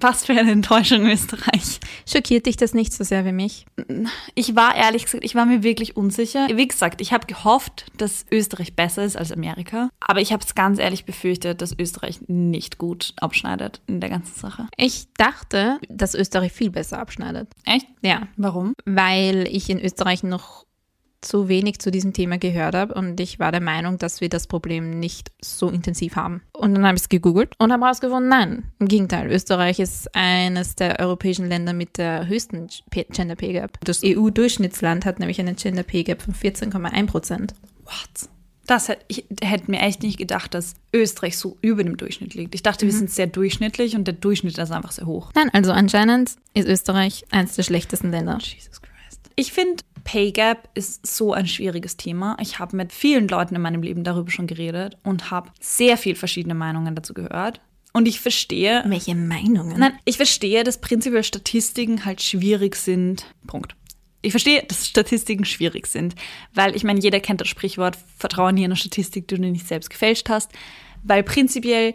[0.00, 1.80] Was für eine Enttäuschung Österreich.
[2.06, 3.66] Schockiert dich das nicht so sehr wie mich?
[4.34, 6.46] Ich war ehrlich gesagt, ich war mir wirklich unsicher.
[6.52, 9.90] Wie gesagt, ich habe gehofft, dass Österreich besser ist als Amerika.
[10.00, 14.38] Aber ich habe es ganz ehrlich befürchtet, dass Österreich nicht gut abschneidet in der ganzen
[14.38, 14.68] Sache.
[14.76, 17.48] Ich dachte, dass Österreich viel besser abschneidet.
[17.64, 17.86] Echt?
[18.02, 18.74] Ja, Warum?
[18.84, 20.64] weil ich in Österreich noch
[21.20, 24.46] zu wenig zu diesem Thema gehört habe und ich war der Meinung, dass wir das
[24.46, 26.42] Problem nicht so intensiv haben.
[26.52, 30.76] Und dann habe ich es gegoogelt und habe herausgefunden, nein, im Gegenteil, Österreich ist eines
[30.76, 33.78] der europäischen Länder mit der höchsten Gender Pay Gap.
[33.84, 37.54] Das EU-Durchschnittsland hat nämlich einen Gender Pay Gap von 14,1 Prozent.
[37.84, 38.28] What?
[38.66, 42.54] Das hätte ich hätte mir echt nicht gedacht, dass Österreich so über dem Durchschnitt liegt.
[42.54, 45.32] Ich dachte, wir sind sehr durchschnittlich und der Durchschnitt ist einfach sehr hoch.
[45.34, 48.36] Nein, also anscheinend ist Österreich eines der schlechtesten Länder.
[48.38, 49.30] Jesus Christ.
[49.36, 52.34] Ich finde, Pay Gap ist so ein schwieriges Thema.
[52.40, 56.14] Ich habe mit vielen Leuten in meinem Leben darüber schon geredet und habe sehr viel
[56.14, 57.60] verschiedene Meinungen dazu gehört.
[57.92, 59.78] Und ich verstehe, Welche Meinungen?
[59.78, 63.26] nein, ich verstehe, dass prinzipiell Statistiken halt schwierig sind.
[63.46, 63.76] Punkt.
[64.22, 66.14] Ich verstehe, dass Statistiken schwierig sind,
[66.54, 69.90] weil ich meine, jeder kennt das Sprichwort, vertraue nie einer Statistik, die du nicht selbst
[69.90, 70.50] gefälscht hast,
[71.02, 71.94] weil prinzipiell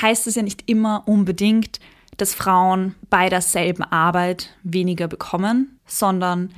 [0.00, 1.78] heißt es ja nicht immer unbedingt,
[2.16, 6.54] dass Frauen bei derselben Arbeit weniger bekommen, sondern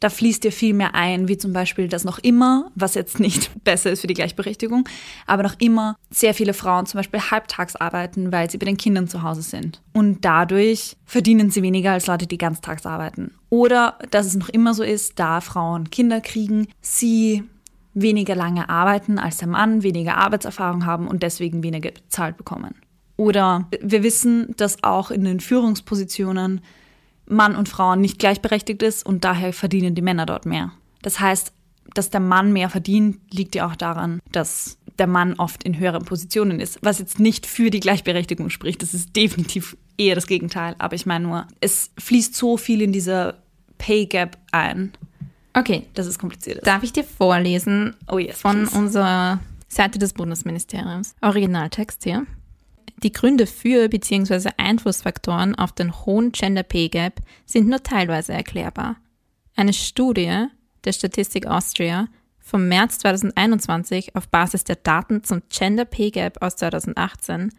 [0.00, 3.50] da fließt dir viel mehr ein, wie zum Beispiel, dass noch immer, was jetzt nicht
[3.64, 4.88] besser ist für die Gleichberechtigung,
[5.26, 9.08] aber noch immer sehr viele Frauen zum Beispiel halbtags arbeiten, weil sie bei den Kindern
[9.08, 9.82] zu Hause sind.
[9.92, 13.34] Und dadurch verdienen sie weniger als Leute, die ganztags arbeiten.
[13.50, 17.44] Oder dass es noch immer so ist, da Frauen Kinder kriegen, sie
[17.92, 22.74] weniger lange arbeiten als der Mann, weniger Arbeitserfahrung haben und deswegen weniger bezahlt bekommen.
[23.16, 26.62] Oder wir wissen, dass auch in den Führungspositionen
[27.30, 30.72] Mann und Frauen nicht gleichberechtigt ist und daher verdienen die Männer dort mehr.
[31.02, 31.52] Das heißt,
[31.94, 36.04] dass der Mann mehr verdient, liegt ja auch daran, dass der Mann oft in höheren
[36.04, 38.82] Positionen ist, was jetzt nicht für die Gleichberechtigung spricht.
[38.82, 40.74] Das ist definitiv eher das Gegenteil.
[40.78, 43.38] Aber ich meine nur, es fließt so viel in dieser
[43.78, 44.92] Pay Gap ein,
[45.52, 46.66] Okay, dass es kompliziert ist.
[46.66, 48.78] darf ich dir vorlesen Oh yes, von please.
[48.78, 51.16] unserer Seite des Bundesministeriums?
[51.22, 52.24] Originaltext hier.
[53.02, 54.50] Die Gründe für bzw.
[54.58, 58.96] Einflussfaktoren auf den hohen Gender Pay Gap sind nur teilweise erklärbar.
[59.56, 60.46] Eine Studie
[60.84, 62.08] der Statistik Austria
[62.38, 67.52] vom März 2021 auf Basis der Daten zum Gender Pay Gap aus 2018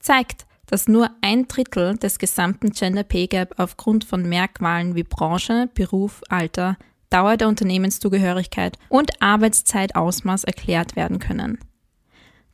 [0.00, 5.68] zeigt, dass nur ein Drittel des gesamten Gender Pay Gap aufgrund von Merkmalen wie Branche,
[5.74, 6.76] Beruf, Alter,
[7.10, 11.58] Dauer der Unternehmenszugehörigkeit und Arbeitszeitausmaß erklärt werden können.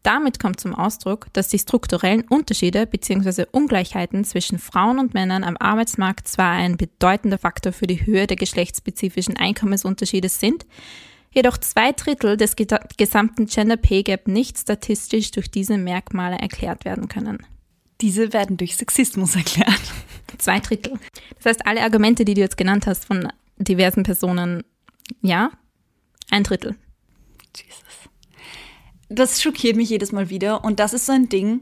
[0.08, 3.44] Damit kommt zum Ausdruck, dass die strukturellen Unterschiede bzw.
[3.52, 8.38] Ungleichheiten zwischen Frauen und Männern am Arbeitsmarkt zwar ein bedeutender Faktor für die Höhe der
[8.38, 10.64] geschlechtsspezifischen Einkommensunterschiede sind,
[11.30, 17.08] jedoch zwei Drittel des gesamten Gender Pay Gap nicht statistisch durch diese Merkmale erklärt werden
[17.08, 17.46] können.
[18.00, 19.92] Diese werden durch Sexismus erklärt.
[20.38, 20.94] Zwei Drittel.
[21.36, 24.64] Das heißt, alle Argumente, die du jetzt genannt hast von diversen Personen,
[25.20, 25.50] ja,
[26.30, 26.76] ein Drittel.
[27.54, 27.87] Jesus.
[29.08, 30.64] Das schockiert mich jedes Mal wieder.
[30.64, 31.60] Und das ist so ein Ding.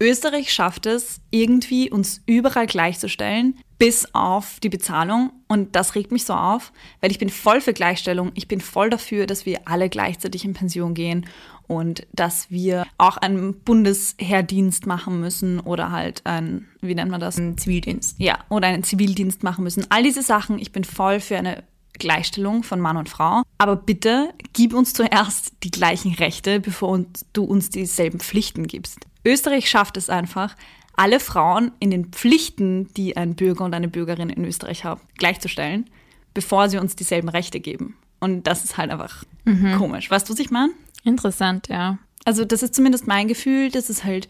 [0.00, 5.32] Österreich schafft es, irgendwie uns überall gleichzustellen, bis auf die Bezahlung.
[5.46, 8.32] Und das regt mich so auf, weil ich bin voll für Gleichstellung.
[8.34, 11.26] Ich bin voll dafür, dass wir alle gleichzeitig in Pension gehen
[11.66, 17.38] und dass wir auch einen Bundesheerdienst machen müssen oder halt ein, wie nennt man das?
[17.38, 18.18] Ein Zivildienst.
[18.18, 19.86] Ja, oder einen Zivildienst machen müssen.
[19.90, 21.62] All diese Sachen, ich bin voll für eine
[21.98, 23.42] Gleichstellung von Mann und Frau.
[23.58, 28.98] Aber bitte gib uns zuerst die gleichen Rechte, bevor du uns dieselben Pflichten gibst.
[29.24, 30.54] Österreich schafft es einfach,
[30.96, 35.90] alle Frauen in den Pflichten, die ein Bürger und eine Bürgerin in Österreich haben, gleichzustellen,
[36.34, 37.96] bevor sie uns dieselben Rechte geben.
[38.20, 39.76] Und das ist halt einfach mhm.
[39.76, 40.10] komisch.
[40.10, 40.72] Weißt du, was ich meine?
[41.04, 41.98] Interessant, ja.
[42.24, 44.28] Also das ist zumindest mein Gefühl, dass es halt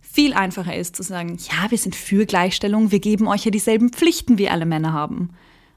[0.00, 3.90] viel einfacher ist zu sagen, ja, wir sind für Gleichstellung, wir geben euch ja dieselben
[3.90, 5.30] Pflichten, wie alle Männer haben.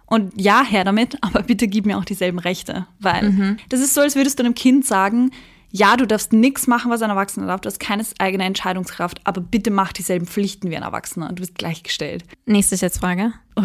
[0.07, 2.87] Und ja, her damit, aber bitte gib mir auch dieselben Rechte.
[2.99, 3.57] Weil mhm.
[3.69, 5.31] das ist so, als würdest du einem Kind sagen,
[5.69, 9.41] ja, du darfst nichts machen, was ein Erwachsener darf, du hast keine eigene Entscheidungskraft, aber
[9.41, 12.23] bitte mach dieselben Pflichten wie ein Erwachsener und du bist gleichgestellt.
[12.45, 13.33] Nächste Schätzfrage.
[13.55, 13.61] Oh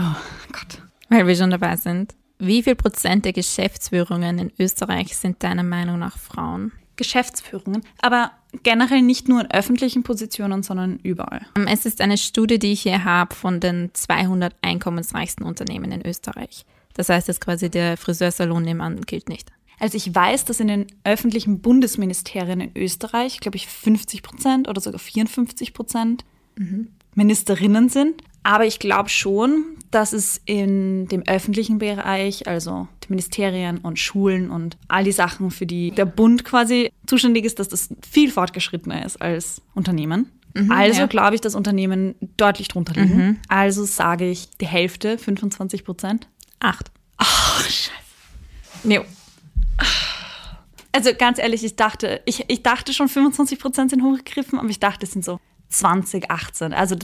[0.53, 0.83] Gott.
[1.09, 2.15] Weil wir schon dabei sind.
[2.39, 6.73] Wie viel Prozent der Geschäftsführungen in Österreich sind deiner Meinung nach Frauen?
[6.97, 11.47] Geschäftsführungen, aber generell nicht nur in öffentlichen Positionen, sondern überall.
[11.57, 16.07] Ähm, es ist eine Studie, die ich hier habe von den 200 einkommensreichsten Unternehmen in
[16.07, 16.65] Österreich.
[16.95, 19.51] Das heißt, dass quasi der Friseursalon nebenan gilt nicht.
[19.79, 24.81] Also ich weiß, dass in den öffentlichen Bundesministerien in Österreich, glaube ich, 50 Prozent oder
[24.81, 26.25] sogar 54 Prozent
[26.57, 26.89] mhm.
[27.15, 28.23] Ministerinnen sind.
[28.43, 34.77] Aber ich glaube schon, dass es in dem öffentlichen Bereich, also Ministerien und Schulen und
[34.89, 39.21] all die Sachen, für die der Bund quasi zuständig ist, dass das viel fortgeschrittener ist
[39.23, 40.31] als Unternehmen.
[40.55, 41.07] Mhm, also ja.
[41.07, 43.17] glaube ich, dass Unternehmen deutlich drunter liegen.
[43.17, 43.37] Mhm.
[43.49, 46.29] Also sage ich die Hälfte, 25 Prozent.
[46.61, 46.91] Acht.
[47.19, 47.91] Ach, scheiße.
[48.85, 49.01] Nee,
[50.93, 54.79] also ganz ehrlich, ich dachte, ich, ich dachte schon 25 Prozent sind hochgegriffen, aber ich
[54.79, 56.75] dachte, es sind so 20, 18.
[56.75, 56.97] Also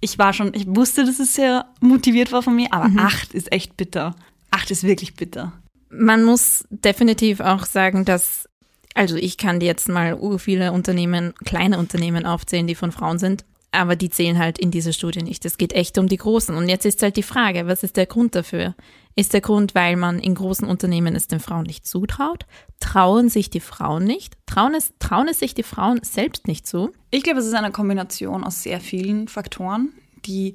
[0.00, 2.98] ich war schon, ich wusste, dass es sehr motiviert war von mir, aber mhm.
[2.98, 4.16] 8 ist echt bitter.
[4.50, 5.52] 8 ist wirklich bitter.
[5.88, 8.48] Man muss definitiv auch sagen, dass,
[8.94, 13.44] also ich kann dir jetzt mal viele Unternehmen, kleine Unternehmen aufzählen, die von Frauen sind
[13.76, 15.44] aber die zählen halt in dieser Studie nicht.
[15.44, 16.56] Es geht echt um die Großen.
[16.56, 18.74] Und jetzt ist halt die Frage, was ist der Grund dafür?
[19.14, 22.46] Ist der Grund, weil man in großen Unternehmen es den Frauen nicht zutraut?
[22.80, 24.34] Trauen sich die Frauen nicht?
[24.46, 26.90] Trauen es, trauen es sich die Frauen selbst nicht zu?
[27.10, 29.92] Ich glaube, es ist eine Kombination aus sehr vielen Faktoren,
[30.24, 30.54] die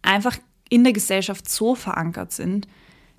[0.00, 0.38] einfach
[0.70, 2.66] in der Gesellschaft so verankert sind,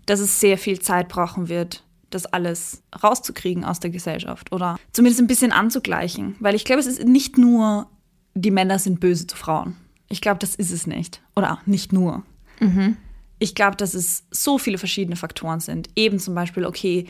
[0.05, 5.21] dass es sehr viel Zeit brauchen wird, das alles rauszukriegen aus der Gesellschaft oder zumindest
[5.21, 6.35] ein bisschen anzugleichen.
[6.39, 7.87] Weil ich glaube, es ist nicht nur
[8.35, 9.75] die Männer sind böse zu Frauen.
[10.09, 11.21] Ich glaube, das ist es nicht.
[11.35, 12.23] Oder nicht nur.
[12.59, 12.97] Mhm.
[13.39, 15.89] Ich glaube, dass es so viele verschiedene Faktoren sind.
[15.95, 17.07] Eben zum Beispiel, okay,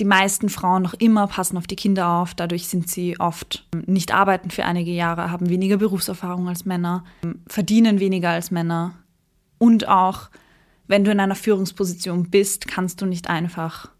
[0.00, 2.34] die meisten Frauen noch immer passen auf die Kinder auf.
[2.34, 7.04] Dadurch sind sie oft nicht arbeiten für einige Jahre, haben weniger Berufserfahrung als Männer,
[7.46, 8.94] verdienen weniger als Männer.
[9.58, 10.30] Und auch,
[10.86, 13.90] wenn du in einer Führungsposition bist, kannst du nicht einfach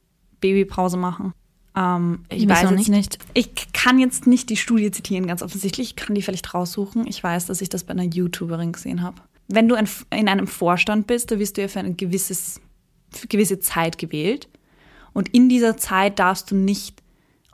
[0.40, 1.32] Babypause machen.
[1.76, 2.90] Ähm, ich weiß jetzt nicht?
[2.90, 3.18] nicht.
[3.34, 5.90] Ich kann jetzt nicht die Studie zitieren, ganz offensichtlich.
[5.90, 7.06] Ich kann die vielleicht raussuchen.
[7.06, 9.22] Ich weiß, dass ich das bei einer YouTuberin gesehen habe.
[9.48, 12.60] Wenn du in einem Vorstand bist, da wirst du ja für eine gewisses,
[13.10, 14.48] für gewisse Zeit gewählt.
[15.12, 17.02] Und in dieser Zeit darfst du nicht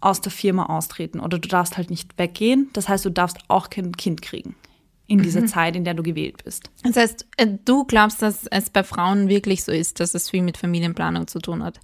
[0.01, 2.69] aus der Firma austreten oder du darfst halt nicht weggehen.
[2.73, 4.55] Das heißt, du darfst auch kein Kind kriegen
[5.09, 5.49] in dieser mhm.
[5.49, 6.71] Zeit, in der du gewählt bist.
[6.85, 10.43] Das heißt, äh, du glaubst, dass es bei Frauen wirklich so ist, dass es viel
[10.43, 11.81] mit Familienplanung zu tun hat.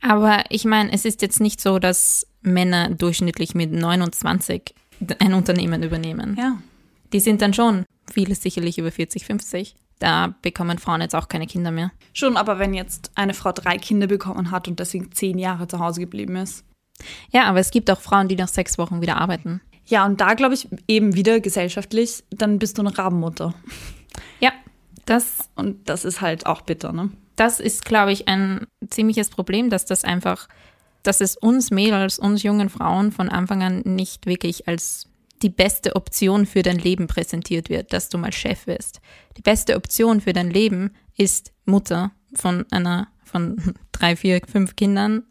[0.00, 4.74] Aber ich meine, es ist jetzt nicht so, dass Männer durchschnittlich mit 29
[5.18, 6.36] ein Unternehmen übernehmen.
[6.38, 6.58] Ja.
[7.12, 9.76] Die sind dann schon, viele sicherlich über 40, 50.
[9.98, 11.92] Da bekommen Frauen jetzt auch keine Kinder mehr.
[12.12, 15.78] Schon, aber wenn jetzt eine Frau drei Kinder bekommen hat und deswegen zehn Jahre zu
[15.78, 16.64] Hause geblieben ist.
[17.30, 19.60] Ja, aber es gibt auch Frauen, die nach sechs Wochen wieder arbeiten.
[19.86, 23.54] Ja, und da glaube ich eben wieder gesellschaftlich, dann bist du eine Rabenmutter.
[24.40, 24.52] Ja,
[25.04, 25.50] das.
[25.54, 27.10] Und das ist halt auch bitter, ne?
[27.36, 30.48] das ist, glaube ich, ein ziemliches Problem, dass das einfach,
[31.02, 35.08] dass es uns Mädels, uns jungen Frauen von Anfang an nicht wirklich als
[35.42, 39.00] die beste Option für dein Leben präsentiert wird, dass du mal Chef wirst.
[39.36, 45.24] Die beste Option für dein Leben ist Mutter von einer, von drei, vier, fünf Kindern,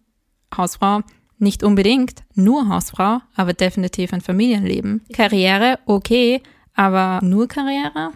[0.56, 1.02] Hausfrau,
[1.38, 5.02] nicht unbedingt nur Hausfrau, aber definitiv ein Familienleben.
[5.14, 6.42] Karriere, okay,
[6.76, 8.08] aber nur Karriere?
[8.08, 8.14] Hm.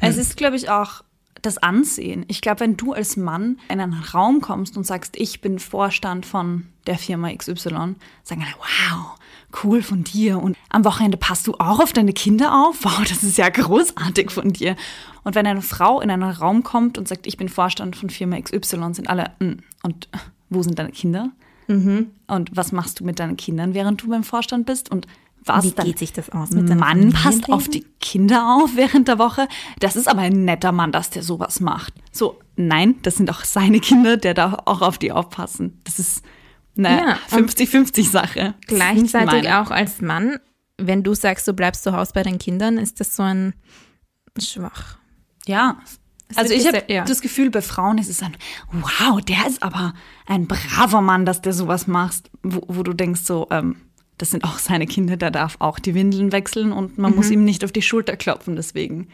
[0.00, 1.02] Es ist, glaube ich, auch
[1.42, 2.24] das Ansehen.
[2.28, 6.26] Ich glaube, wenn du als Mann in einen Raum kommst und sagst, ich bin Vorstand
[6.26, 7.54] von der Firma XY,
[8.22, 9.18] sagen alle, wow,
[9.62, 10.38] cool von dir.
[10.42, 12.84] Und am Wochenende passt du auch auf deine Kinder auf?
[12.84, 14.76] Wow, das ist ja großartig von dir.
[15.22, 18.40] Und wenn eine Frau in einen Raum kommt und sagt, ich bin Vorstand von Firma
[18.40, 20.08] XY, sind alle, mm, und
[20.48, 21.30] wo sind deine Kinder?
[21.70, 22.10] Mhm.
[22.26, 24.90] Und was machst du mit deinen Kindern, während du beim Vorstand bist?
[24.90, 25.06] Und
[25.44, 29.08] Was Wie geht sich das aus mit deinem Mann passt auf die Kinder auf während
[29.08, 29.46] der Woche.
[29.78, 31.94] Das ist aber ein netter Mann, dass der sowas macht.
[32.12, 35.80] So, nein, das sind auch seine Kinder, der darf auch auf die aufpassen.
[35.84, 36.24] Das ist
[36.76, 38.54] eine Ja, und 50-50-Sache.
[38.66, 40.38] Gleichzeitig auch als Mann,
[40.76, 43.54] wenn du sagst, du bleibst zu Hause bei den Kindern, ist das so ein
[44.38, 44.98] schwach.
[45.46, 45.78] Ja.
[46.30, 47.04] Es Also ich habe ja.
[47.04, 48.36] das Gefühl, bei Frauen ist es ein,
[48.72, 49.94] wow, der ist aber
[50.26, 53.76] ein braver Mann, dass der sowas macht, wo, wo du denkst so, ähm,
[54.18, 57.16] das sind auch seine Kinder, der darf auch die Windeln wechseln und man Mhm.
[57.16, 59.08] muss ihm nicht auf die Schulter klopfen deswegen.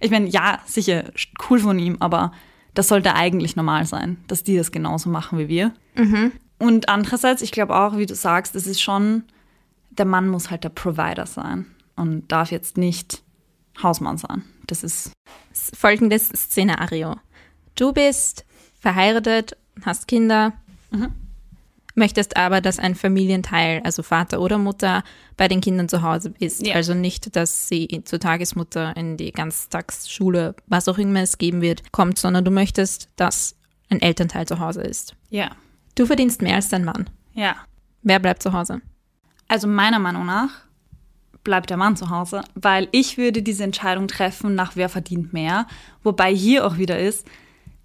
[0.00, 1.04] Ich meine, ja, sicher,
[1.48, 2.32] cool von ihm, aber
[2.74, 5.72] das sollte eigentlich normal sein, dass die das genauso machen wie wir.
[5.94, 6.32] Mhm.
[6.58, 9.24] Und andererseits, ich glaube auch, wie du sagst, es ist schon,
[9.90, 13.22] der Mann muss halt der Provider sein und darf jetzt nicht
[13.82, 14.42] Hausmann sein.
[14.66, 15.12] Das ist
[15.52, 17.16] Folgendes Szenario.
[17.74, 18.44] Du bist
[18.80, 20.52] verheiratet, hast Kinder,
[20.90, 21.12] Mhm.
[21.94, 25.02] möchtest aber, dass ein Familienteil, also Vater oder Mutter,
[25.36, 26.66] bei den Kindern zu Hause ist.
[26.66, 26.74] Ja.
[26.74, 31.90] Also nicht, dass sie zur Tagesmutter in die Ganztagsschule, was auch immer es geben wird,
[31.92, 33.56] kommt, sondern du möchtest, dass
[33.90, 35.14] ein Elternteil zu Hause ist.
[35.30, 35.50] ja,
[35.94, 37.08] Du verdienst mehr als dein Mann.
[37.34, 37.56] ja.
[38.02, 38.80] Wer bleibt zu Hause?
[39.48, 40.50] Also meiner Meinung nach
[41.46, 45.68] bleibt der Mann zu Hause, weil ich würde diese Entscheidung treffen, nach wer verdient mehr.
[46.02, 47.24] Wobei hier auch wieder ist,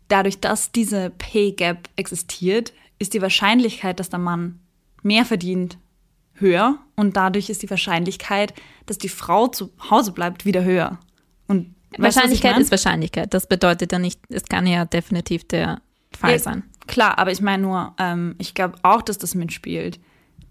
[0.08, 4.60] dadurch, dass diese Pay Gap existiert, ist die Wahrscheinlichkeit, dass der Mann
[5.04, 5.78] mehr verdient,
[6.34, 6.80] höher.
[6.95, 8.56] Und dadurch ist die Wahrscheinlichkeit,
[8.88, 11.00] dass die Frau zu Hause bleibt, wieder höher.
[11.47, 13.32] Und Wahrscheinlichkeit ist Wahrscheinlichkeit.
[13.32, 15.82] Das bedeutet ja nicht, es kann ja definitiv der
[16.17, 16.63] Fall Ja, sein.
[16.88, 20.00] Klar, aber ich meine nur, ähm, ich glaube auch, dass das mitspielt.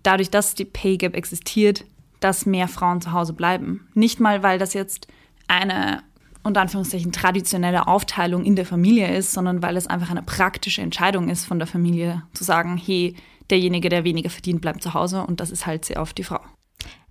[0.05, 1.85] Dadurch, dass die Pay Gap existiert,
[2.21, 3.89] dass mehr Frauen zu Hause bleiben.
[3.95, 5.09] Nicht mal, weil das jetzt
[5.49, 6.03] eine,
[6.43, 11.29] unter Anführungszeichen, traditionelle Aufteilung in der Familie ist, sondern weil es einfach eine praktische Entscheidung
[11.29, 13.17] ist von der Familie, zu sagen, hey,
[13.51, 16.41] derjenige, der weniger verdient, bleibt zu Hause und das ist halt sehr oft die Frau.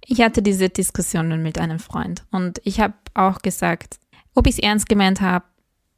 [0.06, 4.00] Ich hatte diese Diskussionen mit einem Freund und ich habe auch gesagt,
[4.36, 5.46] ob ich es ernst gemeint habe,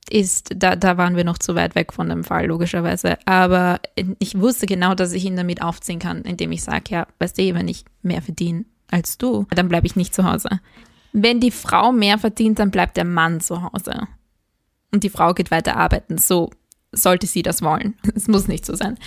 [0.10, 3.18] ist, da, da waren wir noch zu weit weg von dem Fall, logischerweise.
[3.26, 3.80] Aber
[4.20, 7.54] ich wusste genau, dass ich ihn damit aufziehen kann, indem ich sage, ja, weißt du,
[7.54, 10.50] wenn ich mehr verdiene als du, dann bleibe ich nicht zu Hause.
[11.14, 14.08] Wenn die Frau mehr verdient, dann bleibt der Mann zu Hause.
[14.94, 16.18] Und die Frau geht weiter arbeiten.
[16.18, 16.50] So
[16.92, 17.96] sollte sie das wollen.
[18.16, 18.98] Es muss nicht so sein.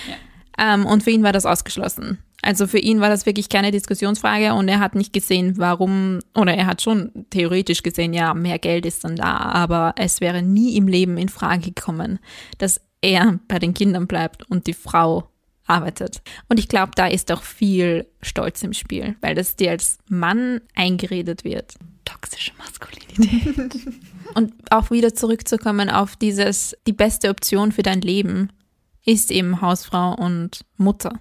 [0.59, 2.19] Ähm, und für ihn war das ausgeschlossen.
[2.43, 6.53] Also für ihn war das wirklich keine Diskussionsfrage und er hat nicht gesehen, warum, oder
[6.53, 10.77] er hat schon theoretisch gesehen, ja, mehr Geld ist dann da, aber es wäre nie
[10.77, 12.19] im Leben in Frage gekommen,
[12.59, 15.31] dass er bei den Kindern bleibt und die Frau
[15.67, 16.23] arbeitet.
[16.49, 20.61] Und ich glaube, da ist auch viel Stolz im Spiel, weil das dir als Mann
[20.75, 21.75] eingeredet wird.
[22.05, 23.81] Toxische Maskulinität.
[24.35, 28.51] Und auch wieder zurückzukommen auf dieses, die beste Option für dein Leben
[29.05, 31.21] ist eben Hausfrau und Mutter.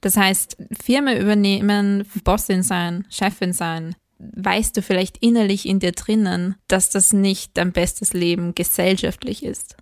[0.00, 6.56] Das heißt, Firma übernehmen, Bossin sein, Chefin sein, weißt du vielleicht innerlich in dir drinnen,
[6.68, 9.76] dass das nicht dein bestes Leben gesellschaftlich ist.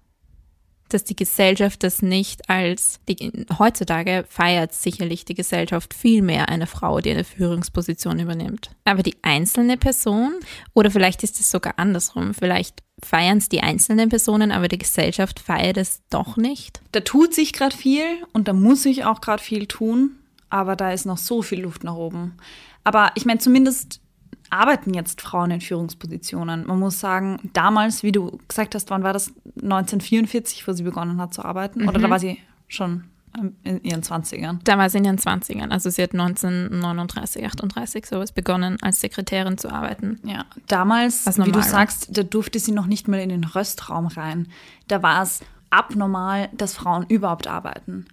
[0.91, 6.67] Dass die Gesellschaft das nicht als, die, heutzutage feiert sicherlich die Gesellschaft viel mehr eine
[6.67, 8.71] Frau, die eine Führungsposition übernimmt.
[8.85, 10.35] Aber die einzelne Person,
[10.75, 15.41] oder vielleicht ist es sogar andersrum, vielleicht feiern es die einzelnen Personen, aber die Gesellschaft
[15.41, 16.81] feiert es doch nicht.
[16.93, 20.17] Da tut sich gerade viel und da muss ich auch gerade viel tun,
[20.51, 22.37] aber da ist noch so viel Luft nach oben.
[22.85, 24.01] Aber ich meine, zumindest
[24.51, 26.67] arbeiten jetzt Frauen in Führungspositionen.
[26.67, 29.29] Man muss sagen, damals, wie du gesagt hast, wann war das?
[29.63, 31.89] 1944, wo sie begonnen hat zu arbeiten?
[31.89, 33.05] Oder da war sie schon
[33.39, 34.59] ähm, in ihren 20ern?
[34.65, 39.57] Da war sie in ihren 20ern, also sie hat 1939, 38 sowas begonnen, als Sekretärin
[39.57, 40.21] zu arbeiten.
[40.25, 44.49] Ja, damals, wie du sagst, da durfte sie noch nicht mal in den Röstraum rein.
[44.89, 48.07] Da war es abnormal, dass Frauen überhaupt arbeiten.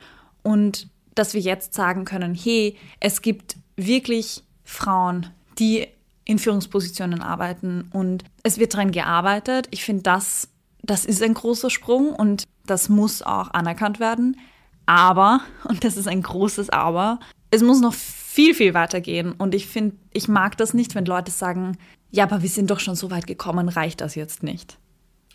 [0.43, 5.87] Und dass wir jetzt sagen können, hey, es gibt wirklich Frauen, die
[6.27, 9.69] in Führungspositionen arbeiten und es wird daran gearbeitet.
[9.71, 10.49] Ich finde, das,
[10.83, 14.37] das ist ein großer Sprung und das muss auch anerkannt werden.
[14.85, 19.31] Aber, und das ist ein großes Aber, es muss noch viel, viel weitergehen.
[19.31, 21.77] Und ich finde, ich mag das nicht, wenn Leute sagen,
[22.11, 24.77] ja, aber wir sind doch schon so weit gekommen, reicht das jetzt nicht?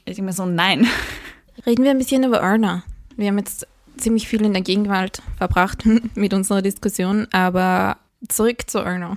[0.04, 0.86] Ich denke mir so, nein.
[1.66, 2.82] Reden wir ein bisschen über Erna.
[3.16, 7.96] Wir haben jetzt ziemlich viel in der Gegenwart verbracht mit unserer Diskussion, aber
[8.28, 9.16] zurück zu Erna.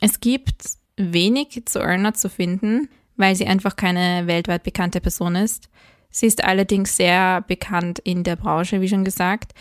[0.00, 5.68] Es gibt wenig zu Erna zu finden, weil sie einfach keine weltweit bekannte Person ist.
[6.10, 9.52] Sie ist allerdings sehr bekannt in der Branche, wie schon gesagt.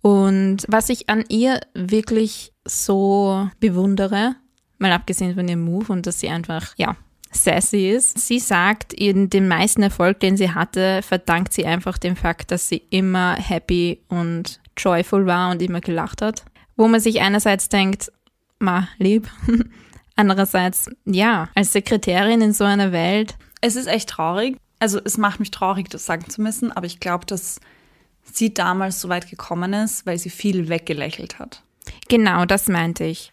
[0.00, 4.36] Und was ich an ihr wirklich so bewundere,
[4.78, 6.96] mal abgesehen von ihrem Move und dass sie einfach, ja,
[7.30, 8.18] sassy ist.
[8.18, 12.68] Sie sagt, in den meisten Erfolg, den sie hatte, verdankt sie einfach dem Fakt, dass
[12.68, 16.44] sie immer happy und joyful war und immer gelacht hat.
[16.76, 18.12] Wo man sich einerseits denkt,
[18.58, 19.28] ma, lieb,
[20.18, 23.36] Andererseits, ja, als Sekretärin in so einer Welt.
[23.60, 24.56] Es ist echt traurig.
[24.80, 27.60] Also es macht mich traurig, das sagen zu müssen, aber ich glaube, dass
[28.24, 31.62] sie damals so weit gekommen ist, weil sie viel weggelächelt hat.
[32.08, 33.32] Genau, das meinte ich.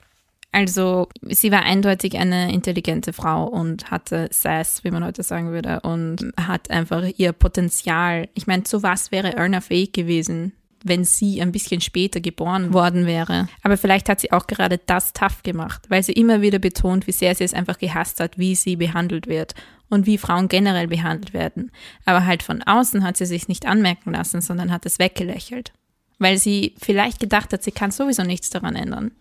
[0.52, 5.80] Also sie war eindeutig eine intelligente Frau und hatte Sass, wie man heute sagen würde,
[5.80, 8.30] und hat einfach ihr Potenzial.
[8.36, 10.54] Ich meine, zu was wäre Erna fähig gewesen,
[10.86, 13.48] wenn sie ein bisschen später geboren worden wäre.
[13.64, 17.12] Aber vielleicht hat sie auch gerade das tough gemacht, weil sie immer wieder betont, wie
[17.12, 19.56] sehr sie es einfach gehasst hat, wie sie behandelt wird
[19.90, 21.72] und wie Frauen generell behandelt werden.
[22.06, 25.74] Aber halt von außen hat sie sich nicht anmerken lassen, sondern hat es weggelächelt.
[26.20, 29.12] Weil sie vielleicht gedacht hat, sie kann sowieso nichts daran ändern.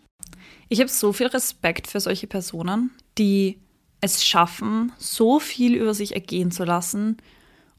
[0.69, 3.59] Ich habe so viel Respekt für solche Personen, die
[4.03, 7.17] es schaffen, so viel über sich ergehen zu lassen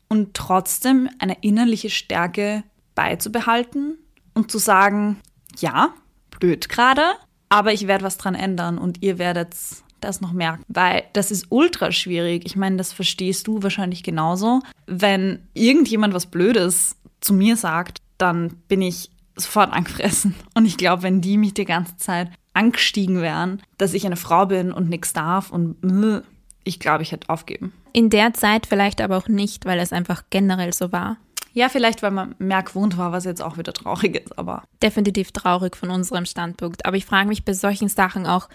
[0.10, 2.64] und trotzdem eine innerliche Stärke
[2.96, 3.98] beizubehalten
[4.34, 5.18] und zu sagen,
[5.58, 5.94] ja,
[6.32, 7.04] blöd gerade,
[7.50, 9.56] aber ich werde was dran ändern und ihr werdet
[10.02, 12.46] das noch merken, weil das ist ultra schwierig.
[12.46, 14.62] Ich meine, das verstehst du wahrscheinlich genauso.
[14.86, 20.36] Wenn irgendjemand was Blödes zu mir sagt, dann bin ich sofort angefressen.
[20.54, 24.46] Und ich glaube, wenn die mich die ganze Zeit angestiegen wären, dass ich eine Frau
[24.46, 26.24] bin und nichts darf und
[26.64, 27.74] ich glaube, ich hätte aufgeben.
[27.94, 31.18] In der Zeit vielleicht aber auch nicht, weil es einfach generell so war.
[31.56, 34.64] Ja, vielleicht, weil man mehr gewohnt war, was jetzt auch wieder traurig ist, aber.
[34.84, 36.86] Definitiv traurig von unserem Standpunkt.
[36.86, 38.50] Aber ich frage mich bei solchen Sachen auch,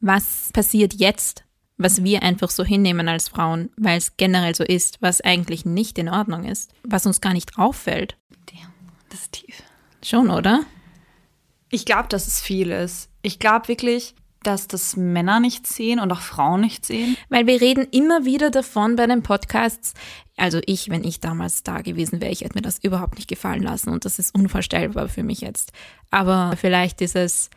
[0.00, 1.44] was passiert jetzt,
[1.76, 5.98] was wir einfach so hinnehmen als Frauen, weil es generell so ist, was eigentlich nicht
[5.98, 8.16] in Ordnung ist, was uns gar nicht auffällt.
[9.08, 9.62] Das ist tief.
[10.02, 10.64] Schon, oder?
[11.70, 13.08] Ich glaube, dass es viel ist.
[13.22, 14.14] Ich glaube wirklich,
[14.46, 17.16] dass das Männer nicht sehen und auch Frauen nicht sehen.
[17.28, 19.94] Weil wir reden immer wieder davon bei den Podcasts.
[20.36, 23.62] Also ich, wenn ich damals da gewesen wäre, ich hätte mir das überhaupt nicht gefallen
[23.62, 25.72] lassen und das ist unvorstellbar für mich jetzt.
[26.10, 27.50] Aber vielleicht ist es,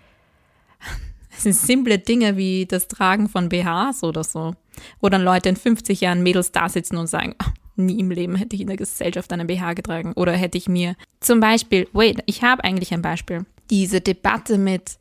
[1.37, 4.55] es sind simple Dinge wie das Tragen von BHs oder so.
[5.01, 8.35] Wo dann Leute in 50 Jahren Mädels da sitzen und sagen, oh, nie im Leben
[8.35, 10.13] hätte ich in der Gesellschaft einen BH getragen.
[10.15, 13.45] Oder hätte ich mir zum Beispiel, wait, ich habe eigentlich ein Beispiel.
[13.69, 14.97] Diese Debatte mit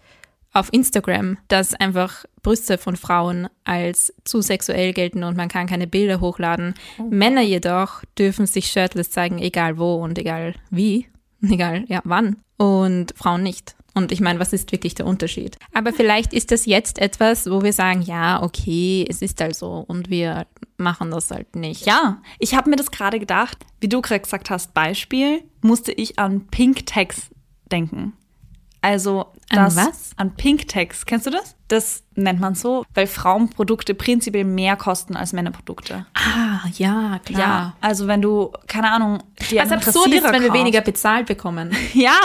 [0.53, 5.87] auf Instagram, dass einfach Brüste von Frauen als zu sexuell gelten und man kann keine
[5.87, 6.75] Bilder hochladen.
[6.99, 7.05] Oh.
[7.05, 11.07] Männer jedoch dürfen sich shirtless zeigen, egal wo und egal wie,
[11.43, 13.75] egal ja wann und Frauen nicht.
[13.95, 15.59] Und ich meine, was ist wirklich der Unterschied?
[15.73, 19.85] Aber vielleicht ist das jetzt etwas, wo wir sagen, ja, okay, es ist halt so
[19.89, 20.47] und wir
[20.77, 21.85] machen das halt nicht.
[21.85, 26.19] Ja, ich habe mir das gerade gedacht, wie du gerade gesagt hast, Beispiel, musste ich
[26.19, 27.31] an Pink Tags
[27.73, 28.13] denken.
[28.81, 30.11] Also das, an was?
[30.17, 31.05] An Pink Tags.
[31.07, 31.57] Kennst du das?
[31.69, 36.07] Das nennt man so, weil Frauenprodukte prinzipiell mehr kosten als Männerprodukte.
[36.15, 37.41] Ah, ja, klar.
[37.41, 41.71] Ja, also wenn du, keine Ahnung, dir Was absurd ist, wenn wir weniger bezahlt bekommen.
[41.95, 42.19] Ja,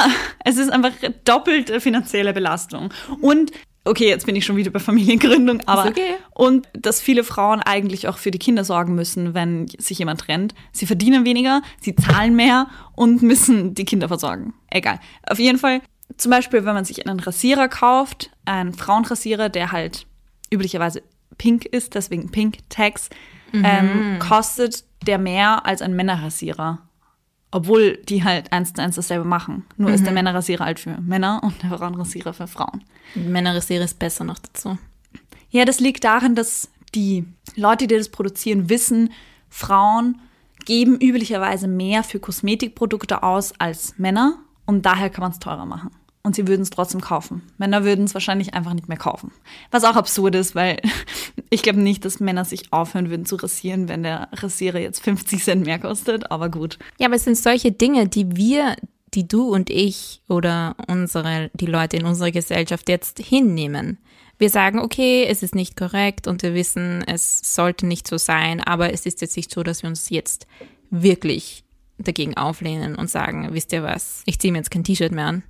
[0.44, 0.92] es ist einfach
[1.26, 2.90] doppelte finanzielle Belastung.
[3.22, 3.52] Und
[3.86, 6.16] okay, jetzt bin ich schon wieder bei Familiengründung, aber okay.
[6.32, 10.54] und dass viele Frauen eigentlich auch für die Kinder sorgen müssen, wenn sich jemand trennt.
[10.72, 14.54] Sie verdienen weniger, sie zahlen mehr und müssen die Kinder versorgen.
[14.70, 15.00] Egal.
[15.28, 15.82] Auf jeden Fall
[16.18, 20.06] zum Beispiel, wenn man sich einen Rasierer kauft, einen Frauenrasierer, der halt
[20.52, 21.02] üblicherweise
[21.38, 23.10] pink ist, deswegen Pink Tags,
[23.52, 23.66] mhm.
[23.66, 26.80] ähm, kostet der mehr als ein Männerrasierer.
[27.52, 29.66] Obwohl die halt eins zu eins dasselbe machen.
[29.78, 29.96] Nur mhm.
[29.96, 30.16] ist der mhm.
[30.16, 32.84] Männerrasierer halt für Männer und der Frauenrasierer für Frauen.
[33.14, 34.78] Männerrasierer ist besser noch dazu.
[35.50, 39.12] Ja, das liegt darin, dass die Leute, die das produzieren, wissen,
[39.50, 40.20] Frauen
[40.66, 45.92] geben üblicherweise mehr für Kosmetikprodukte aus als Männer und daher kann man es teurer machen
[46.24, 47.44] und sie würden es trotzdem kaufen.
[47.58, 49.32] Männer würden es wahrscheinlich einfach nicht mehr kaufen.
[49.72, 50.78] Was auch absurd ist, weil
[51.50, 55.44] ich glaube nicht, dass Männer sich aufhören würden zu rasieren, wenn der Rasierer jetzt 50
[55.44, 56.80] Cent mehr kostet, aber gut.
[56.98, 58.76] Ja, aber es sind solche Dinge, die wir,
[59.14, 64.00] die du und ich oder unsere, die Leute in unserer Gesellschaft jetzt hinnehmen.
[64.40, 68.62] Wir sagen, okay, es ist nicht korrekt und wir wissen, es sollte nicht so sein,
[68.62, 70.48] aber es ist jetzt nicht so, dass wir uns jetzt
[70.90, 71.66] wirklich
[71.98, 75.44] dagegen auflehnen und sagen, wisst ihr was, ich ziehe mir jetzt kein T-Shirt mehr an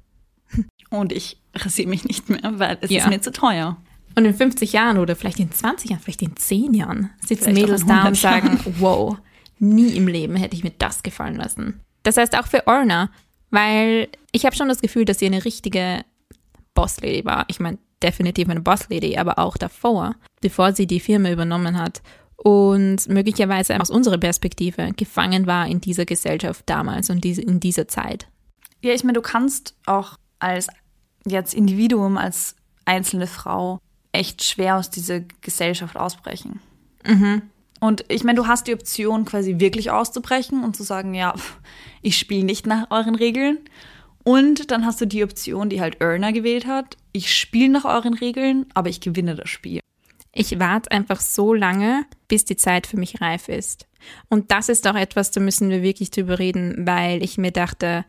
[1.00, 3.04] und ich rasiere mich nicht mehr, weil es ja.
[3.04, 3.78] ist mir zu teuer.
[4.16, 7.86] Und in 50 Jahren oder vielleicht in 20 Jahren, vielleicht in 10 Jahren sitzen Mädels
[7.86, 9.18] da und sagen, wow,
[9.60, 11.80] nie im Leben hätte ich mir das gefallen lassen.
[12.04, 13.10] Das heißt auch für Orna,
[13.50, 16.04] weil ich habe schon das Gefühl, dass sie eine richtige
[16.76, 17.46] Bosslady war.
[17.48, 22.02] Ich meine, definitiv eine Bosslady, aber auch davor, bevor sie die Firma übernommen hat
[22.36, 28.28] und möglicherweise aus unserer Perspektive gefangen war in dieser Gesellschaft damals und in dieser Zeit.
[28.82, 30.68] Ja, ich meine, du kannst auch als
[31.26, 32.56] jetzt Individuum, als
[32.86, 33.80] einzelne Frau
[34.12, 36.60] echt schwer aus dieser Gesellschaft ausbrechen.
[37.06, 37.44] Mhm.
[37.80, 41.34] Und ich meine, du hast die Option, quasi wirklich auszubrechen und zu sagen, ja,
[42.02, 43.58] ich spiele nicht nach euren Regeln.
[44.24, 46.96] Und dann hast du die Option, die halt Erna gewählt hat.
[47.12, 49.82] Ich spiele nach euren Regeln, aber ich gewinne das Spiel.
[50.34, 53.86] Ich warte einfach so lange, bis die Zeit für mich reif ist.
[54.30, 58.06] Und das ist auch etwas, da müssen wir wirklich drüber reden, weil ich mir dachte,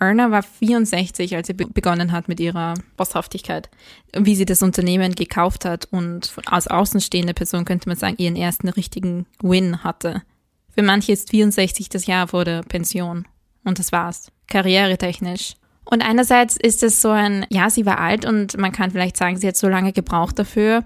[0.00, 3.68] Erna war 64, als sie begonnen hat mit ihrer Bosshaftigkeit,
[4.16, 8.68] wie sie das Unternehmen gekauft hat und als außenstehende Person könnte man sagen, ihren ersten
[8.68, 10.22] richtigen Win hatte.
[10.70, 13.26] Für manche ist 64 das Jahr vor der Pension.
[13.64, 14.30] Und das war's.
[14.46, 15.54] Karrieretechnisch.
[15.84, 19.36] Und einerseits ist es so ein, ja, sie war alt und man kann vielleicht sagen,
[19.36, 20.84] sie hat so lange gebraucht dafür.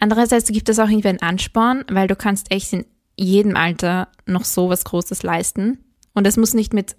[0.00, 2.86] Andererseits gibt es auch irgendwie einen Ansporn, weil du kannst echt in
[3.16, 5.78] jedem Alter noch so was Großes leisten.
[6.14, 6.96] Und es muss nicht mit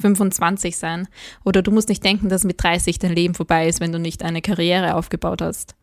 [0.00, 1.08] 25 sein.
[1.44, 4.22] Oder du musst nicht denken, dass mit 30 dein Leben vorbei ist, wenn du nicht
[4.22, 5.74] eine Karriere aufgebaut hast.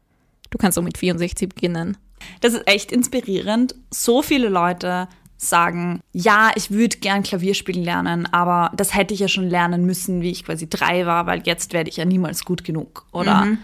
[0.49, 1.97] Du kannst auch mit 64 beginnen.
[2.41, 3.75] Das ist echt inspirierend.
[3.91, 5.07] So viele Leute
[5.37, 9.85] sagen, ja, ich würde gern Klavier spielen lernen, aber das hätte ich ja schon lernen
[9.85, 13.05] müssen, wie ich quasi drei war, weil jetzt werde ich ja niemals gut genug.
[13.11, 13.59] Oder mhm.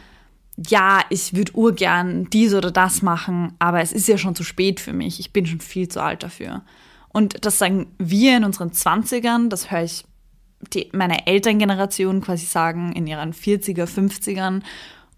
[0.67, 4.79] ja, ich würde urgern dies oder das machen, aber es ist ja schon zu spät
[4.79, 5.19] für mich.
[5.19, 6.61] Ich bin schon viel zu alt dafür.
[7.09, 10.05] Und das sagen wir in unseren Zwanzigern, das höre ich
[10.73, 14.61] die, meine Elterngeneration quasi sagen in ihren 40er, 50ern.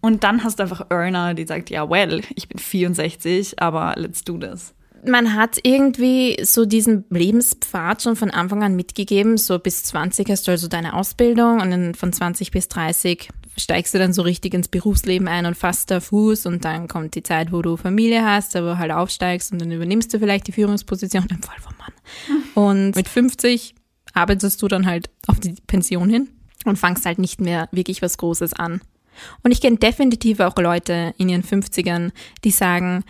[0.02, 4.24] Und dann hast du einfach Erna, die sagt, ja, well, ich bin 64, aber let's
[4.24, 4.74] do this.
[5.08, 9.38] Man hat irgendwie so diesen Lebenspfad schon von Anfang an mitgegeben.
[9.38, 13.94] So bis 20 hast du also deine Ausbildung und dann von 20 bis 30 steigst
[13.94, 17.24] du dann so richtig ins Berufsleben ein und fasst da Fuß und dann kommt die
[17.24, 21.28] Zeit, wo du Familie hast, aber halt aufsteigst und dann übernimmst du vielleicht die Führungsposition
[21.30, 21.94] im Fall vom Mann.
[22.56, 23.75] Und mit 50
[24.16, 26.30] arbeitest du dann halt auf die Pension hin
[26.66, 28.82] und fangst halt nicht mehr wirklich was Großes an.
[29.44, 32.12] Und ich kenne definitiv auch Leute in ihren 50ern,
[32.44, 33.04] die sagen,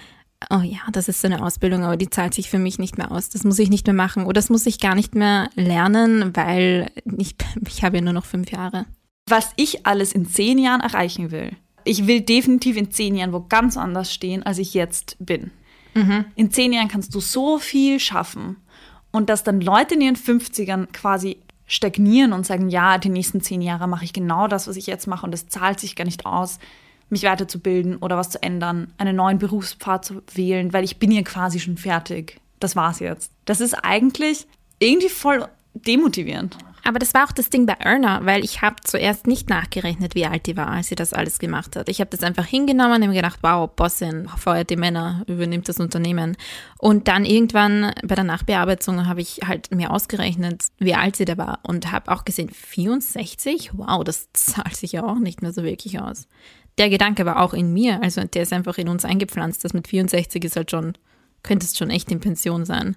[0.50, 3.12] oh ja, das ist so eine Ausbildung, aber die zahlt sich für mich nicht mehr
[3.12, 3.30] aus.
[3.30, 6.92] Das muss ich nicht mehr machen oder das muss ich gar nicht mehr lernen, weil
[7.18, 7.36] ich,
[7.68, 8.86] ich habe ja nur noch fünf Jahre.
[9.28, 11.52] Was ich alles in zehn Jahren erreichen will.
[11.84, 15.52] Ich will definitiv in zehn Jahren wo ganz anders stehen, als ich jetzt bin.
[15.94, 16.26] Mhm.
[16.36, 18.58] In zehn Jahren kannst du so viel schaffen.
[19.16, 21.38] Und dass dann Leute in ihren 50ern quasi
[21.68, 25.08] stagnieren und sagen, ja, die nächsten zehn Jahre mache ich genau das, was ich jetzt
[25.08, 26.60] mache und es zahlt sich gar nicht aus,
[27.10, 31.22] mich weiterzubilden oder was zu ändern, einen neuen Berufspfad zu wählen, weil ich bin ja
[31.22, 32.42] quasi schon fertig.
[32.60, 33.32] Das war's jetzt.
[33.46, 34.48] Das ist eigentlich
[34.80, 36.58] irgendwie voll demotivierend.
[36.88, 40.28] Aber das war auch das Ding bei Erna, weil ich habe zuerst nicht nachgerechnet, wie
[40.28, 41.90] alt die war, als sie das alles gemacht hat.
[41.90, 45.80] Ich habe das einfach hingenommen und mir gedacht, wow, Bossin, feuert die Männer, übernimmt das
[45.80, 46.38] Unternehmen.
[46.78, 51.40] Und dann irgendwann bei der Nachbearbeitung habe ich halt mir ausgerechnet, wie alt sie da
[51.40, 53.72] war und habe auch gesehen, 64?
[53.74, 56.28] Wow, das zahlt sich ja auch nicht mehr so wirklich aus.
[56.78, 59.88] Der Gedanke war auch in mir, also der ist einfach in uns eingepflanzt, dass mit
[59.88, 60.94] 64 ist halt schon,
[61.42, 62.96] könnte es schon echt in Pension sein.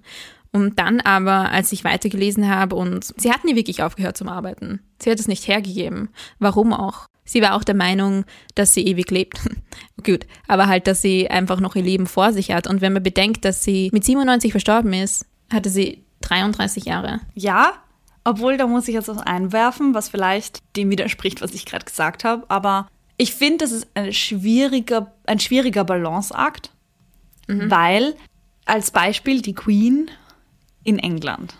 [0.52, 4.80] Und dann aber, als ich weitergelesen habe und sie hat nie wirklich aufgehört zum Arbeiten.
[4.98, 6.08] Sie hat es nicht hergegeben.
[6.38, 7.06] Warum auch?
[7.24, 8.24] Sie war auch der Meinung,
[8.54, 9.38] dass sie ewig lebt.
[10.04, 12.66] Gut, aber halt, dass sie einfach noch ihr Leben vor sich hat.
[12.66, 17.20] Und wenn man bedenkt, dass sie mit 97 verstorben ist, hatte sie 33 Jahre.
[17.34, 17.74] Ja,
[18.24, 22.24] obwohl da muss ich jetzt was einwerfen, was vielleicht dem widerspricht, was ich gerade gesagt
[22.24, 22.44] habe.
[22.48, 22.88] Aber
[23.18, 26.70] ich finde, das ist ein schwieriger, ein schwieriger Balanceakt,
[27.46, 27.70] mhm.
[27.70, 28.14] weil
[28.64, 30.10] als Beispiel die Queen
[30.88, 31.54] in England.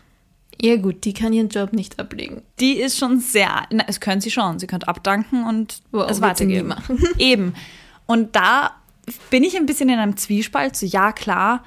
[0.60, 2.42] Ja gut, die kann ihren Job nicht ablegen.
[2.58, 4.58] Die ist schon sehr, na, es können sie schon.
[4.58, 6.74] Sie könnte abdanken und wow, es weitergeben.
[7.18, 7.54] Eben.
[8.06, 8.72] Und da
[9.30, 10.74] bin ich ein bisschen in einem Zwiespalt.
[10.74, 11.62] So ja klar,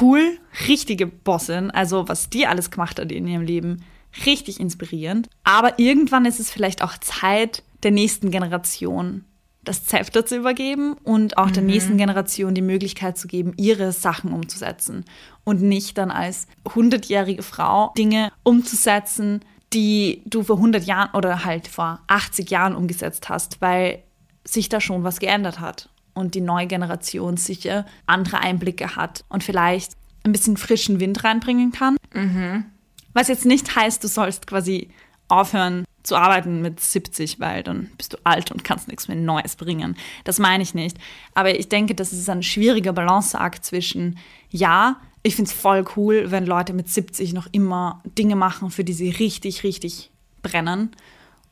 [0.00, 0.38] cool,
[0.68, 1.70] richtige Bossin.
[1.70, 3.84] Also was die alles gemacht hat in ihrem Leben,
[4.26, 5.30] richtig inspirierend.
[5.42, 9.24] Aber irgendwann ist es vielleicht auch Zeit der nächsten Generation
[9.64, 11.52] das Zepter zu übergeben und auch mhm.
[11.52, 15.04] der nächsten Generation die Möglichkeit zu geben, ihre Sachen umzusetzen
[15.44, 19.40] und nicht dann als hundertjährige Frau Dinge umzusetzen,
[19.72, 24.02] die du vor 100 Jahren oder halt vor 80 Jahren umgesetzt hast, weil
[24.44, 29.44] sich da schon was geändert hat und die neue Generation sicher andere Einblicke hat und
[29.44, 29.92] vielleicht
[30.24, 31.96] ein bisschen frischen Wind reinbringen kann.
[32.14, 32.64] Mhm.
[33.12, 34.88] Was jetzt nicht heißt, du sollst quasi
[35.28, 39.56] aufhören, zu arbeiten mit 70, weil dann bist du alt und kannst nichts mehr Neues
[39.56, 39.96] bringen.
[40.24, 40.96] Das meine ich nicht.
[41.34, 44.18] Aber ich denke, das ist ein schwieriger Balanceakt zwischen,
[44.50, 48.84] ja, ich finde es voll cool, wenn Leute mit 70 noch immer Dinge machen, für
[48.84, 50.10] die sie richtig, richtig
[50.42, 50.92] brennen.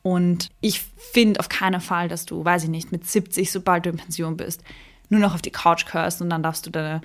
[0.01, 3.89] Und ich finde auf keinen Fall, dass du, weiß ich nicht, mit 70, sobald du
[3.89, 4.63] in Pension bist,
[5.09, 7.01] nur noch auf die Couch gehörst und dann darfst du deine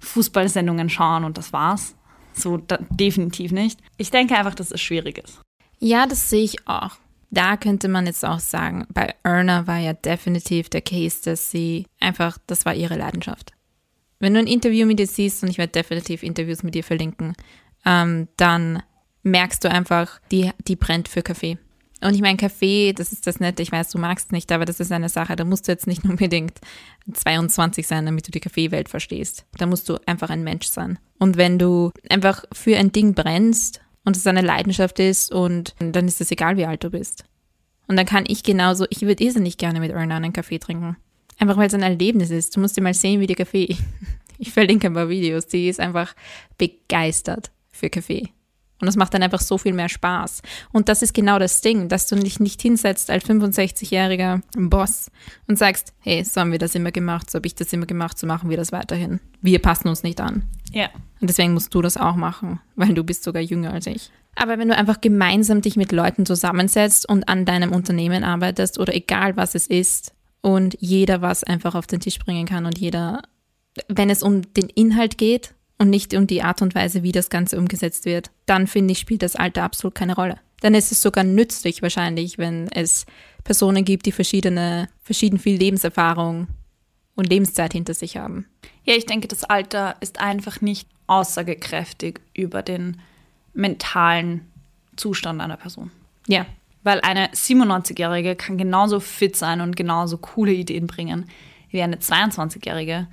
[0.00, 1.94] Fußballsendungen schauen und das war's.
[2.32, 3.80] So da, definitiv nicht.
[3.96, 5.43] Ich denke einfach, dass es schwierig ist.
[5.78, 6.92] Ja, das sehe ich auch.
[7.30, 11.86] Da könnte man jetzt auch sagen, bei Erna war ja definitiv der Case, dass sie
[11.98, 13.52] einfach, das war ihre Leidenschaft.
[14.20, 17.34] Wenn du ein Interview mit ihr siehst, und ich werde definitiv Interviews mit ihr verlinken,
[17.84, 18.82] ähm, dann
[19.24, 21.58] merkst du einfach, die, die brennt für Kaffee.
[22.00, 23.62] Und ich meine, Kaffee, das ist das Nette.
[23.62, 25.36] Ich weiß, du magst nicht, aber das ist eine Sache.
[25.36, 26.60] Da musst du jetzt nicht unbedingt
[27.12, 29.46] 22 sein, damit du die Kaffeewelt verstehst.
[29.56, 30.98] Da musst du einfach ein Mensch sein.
[31.18, 36.06] Und wenn du einfach für ein Ding brennst und es eine Leidenschaft ist und dann
[36.06, 37.24] ist es egal, wie alt du bist.
[37.86, 40.96] Und dann kann ich genauso, ich würde irrsinnig gerne mit Erna einen Kaffee trinken.
[41.38, 42.56] Einfach weil es ein Erlebnis ist.
[42.56, 43.76] Du musst dir mal sehen, wie der Kaffee,
[44.38, 46.14] ich verlinke ein paar Videos, die ist einfach
[46.56, 48.28] begeistert für Kaffee.
[48.84, 50.42] Und das macht dann einfach so viel mehr Spaß.
[50.70, 55.10] Und das ist genau das Ding, dass du dich nicht hinsetzt als 65-jähriger Boss
[55.48, 58.18] und sagst, hey, so haben wir das immer gemacht, so habe ich das immer gemacht,
[58.18, 59.20] so machen wir das weiterhin.
[59.40, 60.44] Wir passen uns nicht an.
[60.72, 60.90] Ja.
[61.20, 64.10] Und deswegen musst du das auch machen, weil du bist sogar jünger als ich.
[64.36, 68.94] Aber wenn du einfach gemeinsam dich mit Leuten zusammensetzt und an deinem Unternehmen arbeitest oder
[68.94, 73.22] egal was es ist und jeder was einfach auf den Tisch bringen kann und jeder,
[73.88, 77.30] wenn es um den Inhalt geht, und nicht um die Art und Weise, wie das
[77.30, 80.38] Ganze umgesetzt wird, dann finde ich, spielt das Alter absolut keine Rolle.
[80.60, 83.06] Dann ist es sogar nützlich wahrscheinlich, wenn es
[83.42, 86.48] Personen gibt, die verschiedene, verschieden viel Lebenserfahrung
[87.16, 88.46] und Lebenszeit hinter sich haben.
[88.84, 93.00] Ja, ich denke, das Alter ist einfach nicht aussagekräftig über den
[93.52, 94.48] mentalen
[94.96, 95.90] Zustand einer Person.
[96.26, 96.46] Ja.
[96.82, 101.26] Weil eine 97-Jährige kann genauso fit sein und genauso coole Ideen bringen
[101.70, 103.08] wie eine 22-Jährige.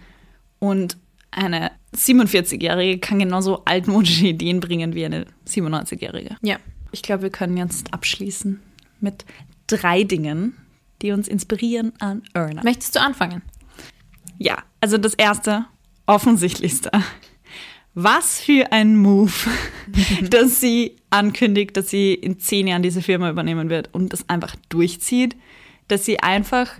[0.59, 0.97] Und
[1.31, 6.37] eine 47-Jährige kann genauso altmodische Ideen bringen wie eine 97-Jährige.
[6.41, 6.57] Ja.
[6.93, 8.61] Ich glaube, wir können jetzt abschließen
[8.99, 9.25] mit
[9.67, 10.57] drei Dingen,
[11.01, 12.63] die uns inspirieren an Erna.
[12.63, 13.41] Möchtest du anfangen?
[14.37, 15.65] Ja, also das erste,
[16.05, 16.91] offensichtlichste.
[17.93, 19.31] Was für ein Move,
[20.29, 24.55] dass sie ankündigt, dass sie in zehn Jahren diese Firma übernehmen wird und das einfach
[24.69, 25.35] durchzieht,
[25.87, 26.71] dass sie einfach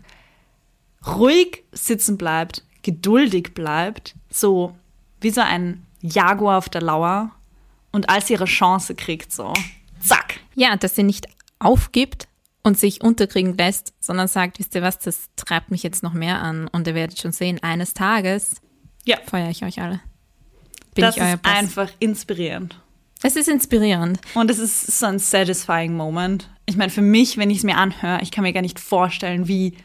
[1.05, 4.76] ruhig sitzen bleibt, geduldig bleibt, so
[5.22, 7.32] wie so ein Jaguar auf der Lauer
[7.91, 9.53] und als sie ihre Chance kriegt, so
[9.99, 10.39] zack.
[10.55, 11.28] Ja, dass sie nicht
[11.59, 12.28] aufgibt
[12.63, 16.41] und sich unterkriegen lässt, sondern sagt, wisst ihr was, das treibt mich jetzt noch mehr
[16.41, 18.55] an und ihr werdet schon sehen, eines Tages
[19.05, 19.17] Ja.
[19.28, 19.99] feuere ich euch alle.
[20.93, 21.53] Bin das ich euer ist Boss.
[21.53, 22.78] einfach inspirierend.
[23.24, 24.19] Es ist inspirierend.
[24.34, 26.49] Und es ist so ein satisfying Moment.
[26.65, 29.47] Ich meine, für mich, wenn ich es mir anhöre, ich kann mir gar nicht vorstellen,
[29.47, 29.78] wie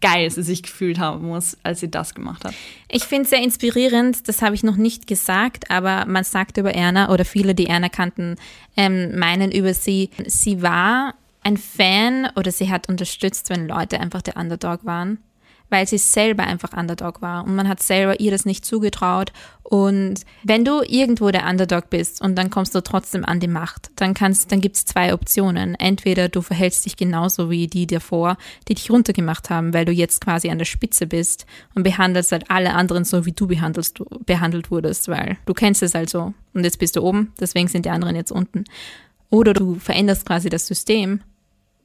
[0.00, 2.54] geil sie sich gefühlt haben muss, als sie das gemacht hat.
[2.88, 6.74] Ich finde es sehr inspirierend, das habe ich noch nicht gesagt, aber man sagt über
[6.74, 8.36] Erna oder viele, die Erna kannten,
[8.76, 14.22] ähm, meinen über sie, sie war ein Fan oder sie hat unterstützt, wenn Leute einfach
[14.22, 15.18] der Underdog waren,
[15.70, 19.32] weil sie selber einfach Underdog war und man hat selber ihr das nicht zugetraut.
[19.62, 23.92] Und wenn du irgendwo der Underdog bist und dann kommst du trotzdem an die Macht,
[23.94, 25.76] dann kannst, dann gibt's zwei Optionen.
[25.76, 28.36] Entweder du verhältst dich genauso wie die davor,
[28.68, 31.46] die dich runtergemacht haben, weil du jetzt quasi an der Spitze bist
[31.76, 35.94] und behandelst halt alle anderen so, wie du behandelst, behandelt wurdest, weil du kennst es
[35.94, 36.34] halt so.
[36.52, 38.64] Und jetzt bist du oben, deswegen sind die anderen jetzt unten.
[39.30, 41.20] Oder du veränderst quasi das System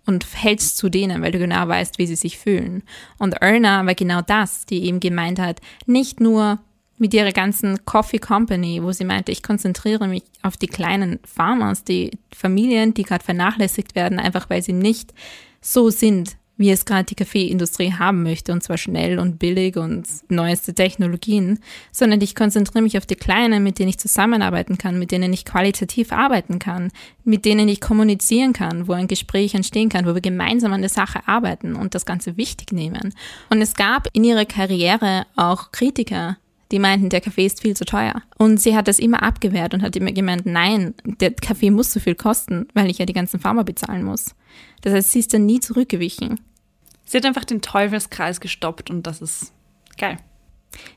[0.05, 2.83] und hältst zu denen, weil du genau weißt, wie sie sich fühlen.
[3.17, 6.59] Und Erna war genau das, die eben gemeint hat, nicht nur
[6.97, 11.83] mit ihrer ganzen Coffee Company, wo sie meinte, ich konzentriere mich auf die kleinen Farmers,
[11.83, 15.13] die Familien, die gerade vernachlässigt werden, einfach weil sie nicht
[15.61, 20.07] so sind, wie es gerade die Kaffeeindustrie haben möchte, und zwar schnell und billig und
[20.29, 21.59] neueste Technologien,
[21.91, 25.45] sondern ich konzentriere mich auf die Kleinen, mit denen ich zusammenarbeiten kann, mit denen ich
[25.45, 26.91] qualitativ arbeiten kann,
[27.23, 30.89] mit denen ich kommunizieren kann, wo ein Gespräch entstehen kann, wo wir gemeinsam an der
[30.89, 33.13] Sache arbeiten und das Ganze wichtig nehmen.
[33.49, 36.37] Und es gab in ihrer Karriere auch Kritiker,
[36.71, 38.21] die meinten, der Kaffee ist viel zu teuer.
[38.37, 41.99] Und sie hat das immer abgewehrt und hat immer gemeint, nein, der Kaffee muss so
[41.99, 44.35] viel kosten, weil ich ja die ganzen Farmer bezahlen muss.
[44.81, 46.39] Das heißt, sie ist dann nie zurückgewichen.
[47.05, 49.53] Sie hat einfach den Teufelskreis gestoppt und das ist
[49.97, 50.17] geil.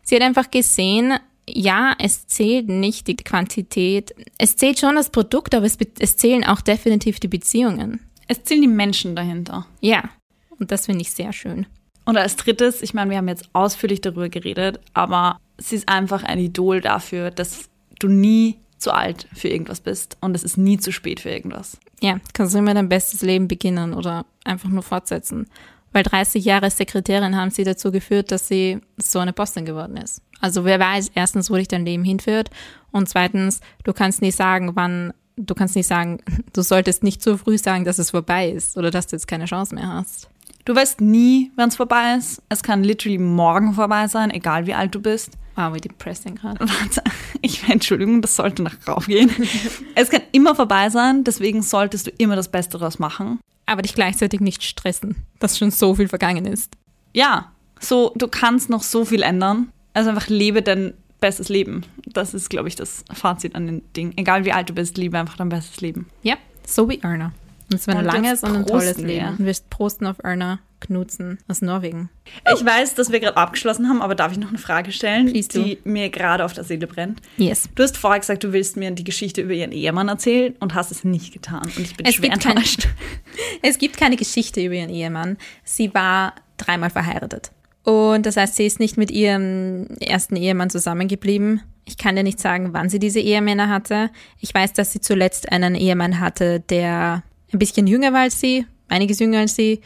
[0.03, 4.15] Sie hat einfach gesehen, ja, es zählt nicht die Quantität.
[4.39, 8.01] Es zählt schon das Produkt, aber es, es zählen auch definitiv die Beziehungen.
[8.27, 9.67] Es zählen die Menschen dahinter.
[9.81, 10.11] Ja,
[10.59, 11.67] und das finde ich sehr schön.
[12.05, 16.23] Und als drittes, ich meine, wir haben jetzt ausführlich darüber geredet, aber sie ist einfach
[16.23, 20.79] ein Idol dafür, dass du nie zu alt für irgendwas bist und es ist nie
[20.79, 21.79] zu spät für irgendwas.
[22.01, 25.47] Ja, kannst du immer dein bestes Leben beginnen oder einfach nur fortsetzen.
[25.93, 30.23] Weil 30 Jahre Sekretärin haben sie dazu geführt, dass sie so eine Postin geworden ist.
[30.41, 32.51] Also wer weiß, erstens, wo dich dein Leben hinführt
[32.93, 36.19] und zweitens, du kannst nicht sagen, wann, du kannst nicht sagen,
[36.53, 39.47] du solltest nicht zu früh sagen, dass es vorbei ist oder dass du jetzt keine
[39.47, 40.29] Chance mehr hast.
[40.65, 42.43] Du weißt nie, wann es vorbei ist.
[42.51, 45.33] Es kann literally morgen vorbei sein, egal wie alt du bist.
[45.59, 46.61] Wow, wie depressing gerade.
[46.61, 47.03] Warte,
[47.43, 49.29] ich Entschuldigung, das sollte nach raufgehen.
[49.97, 53.41] es kann immer vorbei sein, deswegen solltest du immer das Beste daraus machen.
[53.67, 56.77] Aber dich gleichzeitig nicht stressen, dass schon so viel vergangen ist.
[57.13, 57.51] Ja,
[57.81, 59.73] so, du kannst noch so viel ändern.
[59.95, 61.83] Also einfach lebe dein bestes Leben.
[62.07, 64.13] Das ist, glaube ich, das Fazit an den Ding.
[64.15, 66.07] Egal wie alt du bist, liebe einfach dein bestes Leben.
[66.23, 67.33] Ja, so wie Erna.
[67.69, 69.07] Und es war ein Und langes und ein tolles wir.
[69.07, 69.39] Leben.
[69.39, 72.11] Wir wirst prosten auf Erna Knudsen aus Norwegen.
[72.55, 75.49] Ich weiß, dass wir gerade abgeschlossen haben, aber darf ich noch eine Frage stellen, Please
[75.49, 77.21] die mir gerade auf der Seele brennt?
[77.37, 77.69] Yes.
[77.75, 80.91] Du hast vorher gesagt, du willst mir die Geschichte über ihren Ehemann erzählen und hast
[80.91, 81.63] es nicht getan.
[81.63, 82.89] Und ich bin Es schwer enttäuscht.
[83.63, 85.37] Es gibt keine Geschichte über ihren Ehemann.
[85.65, 87.51] Sie war dreimal verheiratet.
[87.85, 91.63] Und das heißt, sie ist nicht mit ihrem ersten Ehemann zusammengeblieben.
[91.87, 94.11] Ich kann dir nicht sagen, wann sie diese Ehemänner hatte.
[94.41, 97.23] Ich weiß, dass sie zuletzt einen Ehemann hatte, der
[97.53, 99.81] ein bisschen jünger war als sie, einiges jünger als sie,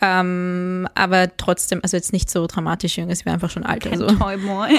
[0.00, 3.86] ähm, aber trotzdem, also jetzt nicht so dramatisch jünger, sie war einfach schon alt.
[3.86, 4.06] Also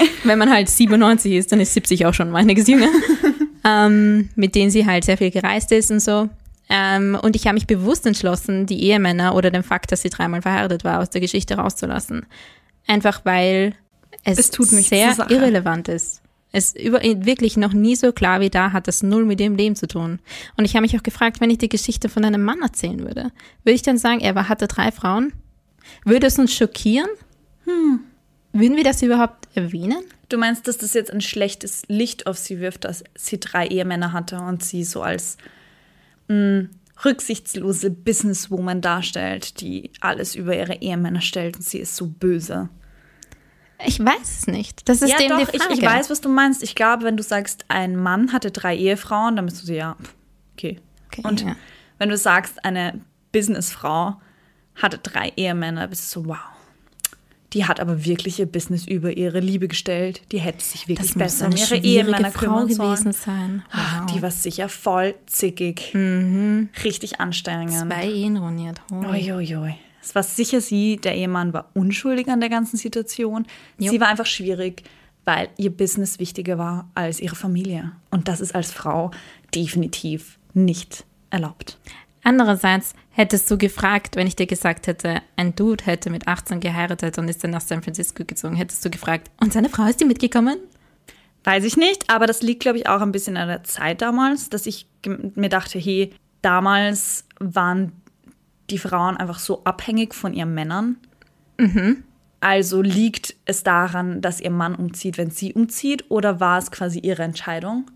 [0.24, 2.88] wenn man halt 97 ist, dann ist 70 auch schon einiges jünger,
[3.64, 6.28] ähm, mit denen sie halt sehr viel gereist ist und so.
[6.70, 10.42] Ähm, und ich habe mich bewusst entschlossen, die Ehemänner oder den Fakt, dass sie dreimal
[10.42, 12.26] verheiratet war, aus der Geschichte rauszulassen.
[12.86, 13.74] Einfach weil
[14.24, 14.50] es, Es
[14.88, 16.22] sehr irrelevant ist.
[16.50, 19.56] Es ist über, wirklich noch nie so klar wie da hat das null mit ihrem
[19.56, 20.18] Leben zu tun.
[20.56, 23.30] Und ich habe mich auch gefragt, wenn ich die Geschichte von einem Mann erzählen würde,
[23.64, 25.32] würde ich dann sagen, er war, hatte drei Frauen?
[26.04, 27.08] Würde es uns schockieren?
[27.64, 28.00] Hm.
[28.52, 30.02] Würden wir das überhaupt erwähnen?
[30.28, 34.12] Du meinst, dass das jetzt ein schlechtes Licht auf sie wirft, dass sie drei Ehemänner
[34.12, 35.36] hatte und sie so als
[36.28, 36.68] mh,
[37.04, 42.68] rücksichtslose Businesswoman darstellt, die alles über ihre Ehemänner stellt und sie ist so böse.
[43.86, 44.88] Ich weiß es nicht.
[44.88, 45.74] Das ist ja, eben doch, die ich, Frage.
[45.74, 46.62] ich weiß, was du meinst.
[46.62, 49.96] Ich glaube, wenn du sagst, ein Mann hatte drei Ehefrauen, dann bist du so, ja,
[50.54, 50.80] okay.
[51.06, 51.56] Okay, und ja.
[51.98, 53.00] wenn du sagst, eine
[53.32, 54.20] Businessfrau
[54.74, 56.38] hatte drei Ehemänner, bist du so, wow.
[57.54, 60.20] Die hat aber wirklich ihr Business über ihre Liebe gestellt.
[60.32, 63.62] Die hätte sich wirklich besser um ihre Ehemänner Frau gewesen sein.
[63.70, 64.06] Ach, Wow.
[64.12, 65.94] Die war sicher voll zickig.
[65.94, 67.72] Richtig anstrengend.
[67.72, 68.82] Zwei Ehen ruiniert.
[68.92, 69.76] Uiuiui.
[70.02, 73.46] Es war sicher sie, der Ehemann war unschuldig an der ganzen Situation.
[73.78, 73.90] Jo.
[73.90, 74.82] Sie war einfach schwierig,
[75.24, 77.92] weil ihr Business wichtiger war als ihre Familie.
[78.10, 79.10] Und das ist als Frau
[79.54, 81.78] definitiv nicht erlaubt.
[82.24, 87.18] Andererseits hättest du gefragt, wenn ich dir gesagt hätte, ein Dude hätte mit 18 geheiratet
[87.18, 90.04] und ist dann nach San Francisco gezogen, hättest du gefragt, und seine Frau ist die
[90.04, 90.58] mitgekommen?
[91.44, 94.50] Weiß ich nicht, aber das liegt, glaube ich, auch ein bisschen an der Zeit damals,
[94.50, 97.92] dass ich mir dachte, hey, damals waren
[98.70, 100.96] die Frauen einfach so abhängig von ihren Männern.
[102.40, 107.00] Also liegt es daran, dass ihr Mann umzieht, wenn sie umzieht, oder war es quasi
[107.00, 107.90] ihre Entscheidung?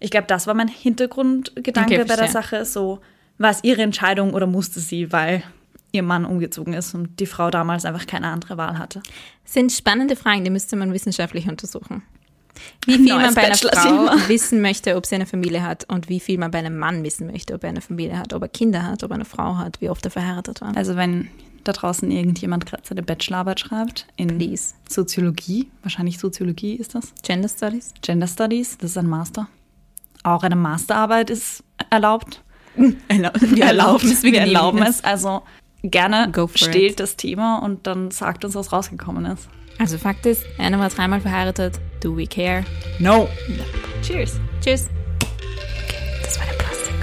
[0.00, 2.28] Ich glaube, das war mein Hintergrundgedanke Okay, bei der.
[2.28, 2.64] Sache.
[2.64, 3.00] So,
[3.38, 5.42] war es ihre Entscheidung oder musste sie, weil
[5.90, 9.02] ihr Mann umgezogen ist und die Frau damals einfach keine andere Wahl hatte?
[9.44, 12.02] Sind spannende Fragen, die müsste man wissenschaftlich untersuchen.
[12.86, 13.56] Wie viel Neues man bei einer.
[13.56, 17.04] Frau wissen möchte, ob sie eine Familie hat und wie viel man bei einem Mann
[17.04, 19.56] wissen möchte, ob er eine Familie hat, ob er Kinder hat, ob er eine Frau
[19.56, 20.76] hat, wie oft er verheiratet war.
[20.76, 21.28] Also wenn
[21.64, 24.74] da draußen irgendjemand gerade seine Bachelorarbeit schreibt in Please.
[24.88, 27.92] Soziologie, wahrscheinlich Soziologie ist das, Gender Studies?
[28.00, 29.48] Gender Studies, das ist ein Master.
[30.22, 32.42] Auch eine Masterarbeit ist erlaubt.
[32.76, 35.02] Wir erlauben es, wir erlauben es.
[35.02, 35.42] Also
[35.82, 37.00] gerne stellt it.
[37.00, 39.48] das Thema und dann sagt uns, was rausgekommen ist.
[39.78, 41.78] Also Fakt ist, einer war dreimal verheiratet.
[42.00, 42.64] Do we care?
[42.98, 43.28] No.
[44.02, 44.40] Cheers.
[44.60, 44.88] Tschüss.
[46.22, 46.94] Das war der Plastik.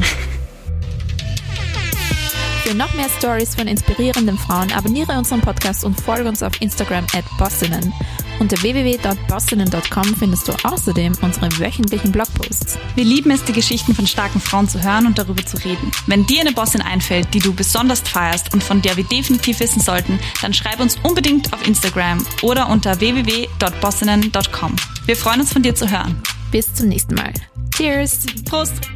[2.64, 7.06] Für noch mehr Stories von inspirierenden Frauen abonniere unseren Podcast und folge uns auf Instagram
[7.14, 7.92] at bossinnen.
[8.40, 12.78] Unter www.bossinnen.com findest du außerdem unsere wöchentlichen Blogposts.
[12.94, 15.90] Wir lieben es, die Geschichten von starken Frauen zu hören und darüber zu reden.
[16.06, 19.80] Wenn dir eine Bossin einfällt, die du besonders feierst und von der wir definitiv wissen
[19.80, 24.76] sollten, dann schreib uns unbedingt auf Instagram oder unter www.bossinnen.com.
[25.06, 26.22] Wir freuen uns von dir zu hören.
[26.50, 27.32] Bis zum nächsten Mal.
[27.76, 28.26] Cheers!
[28.44, 28.88] Prost!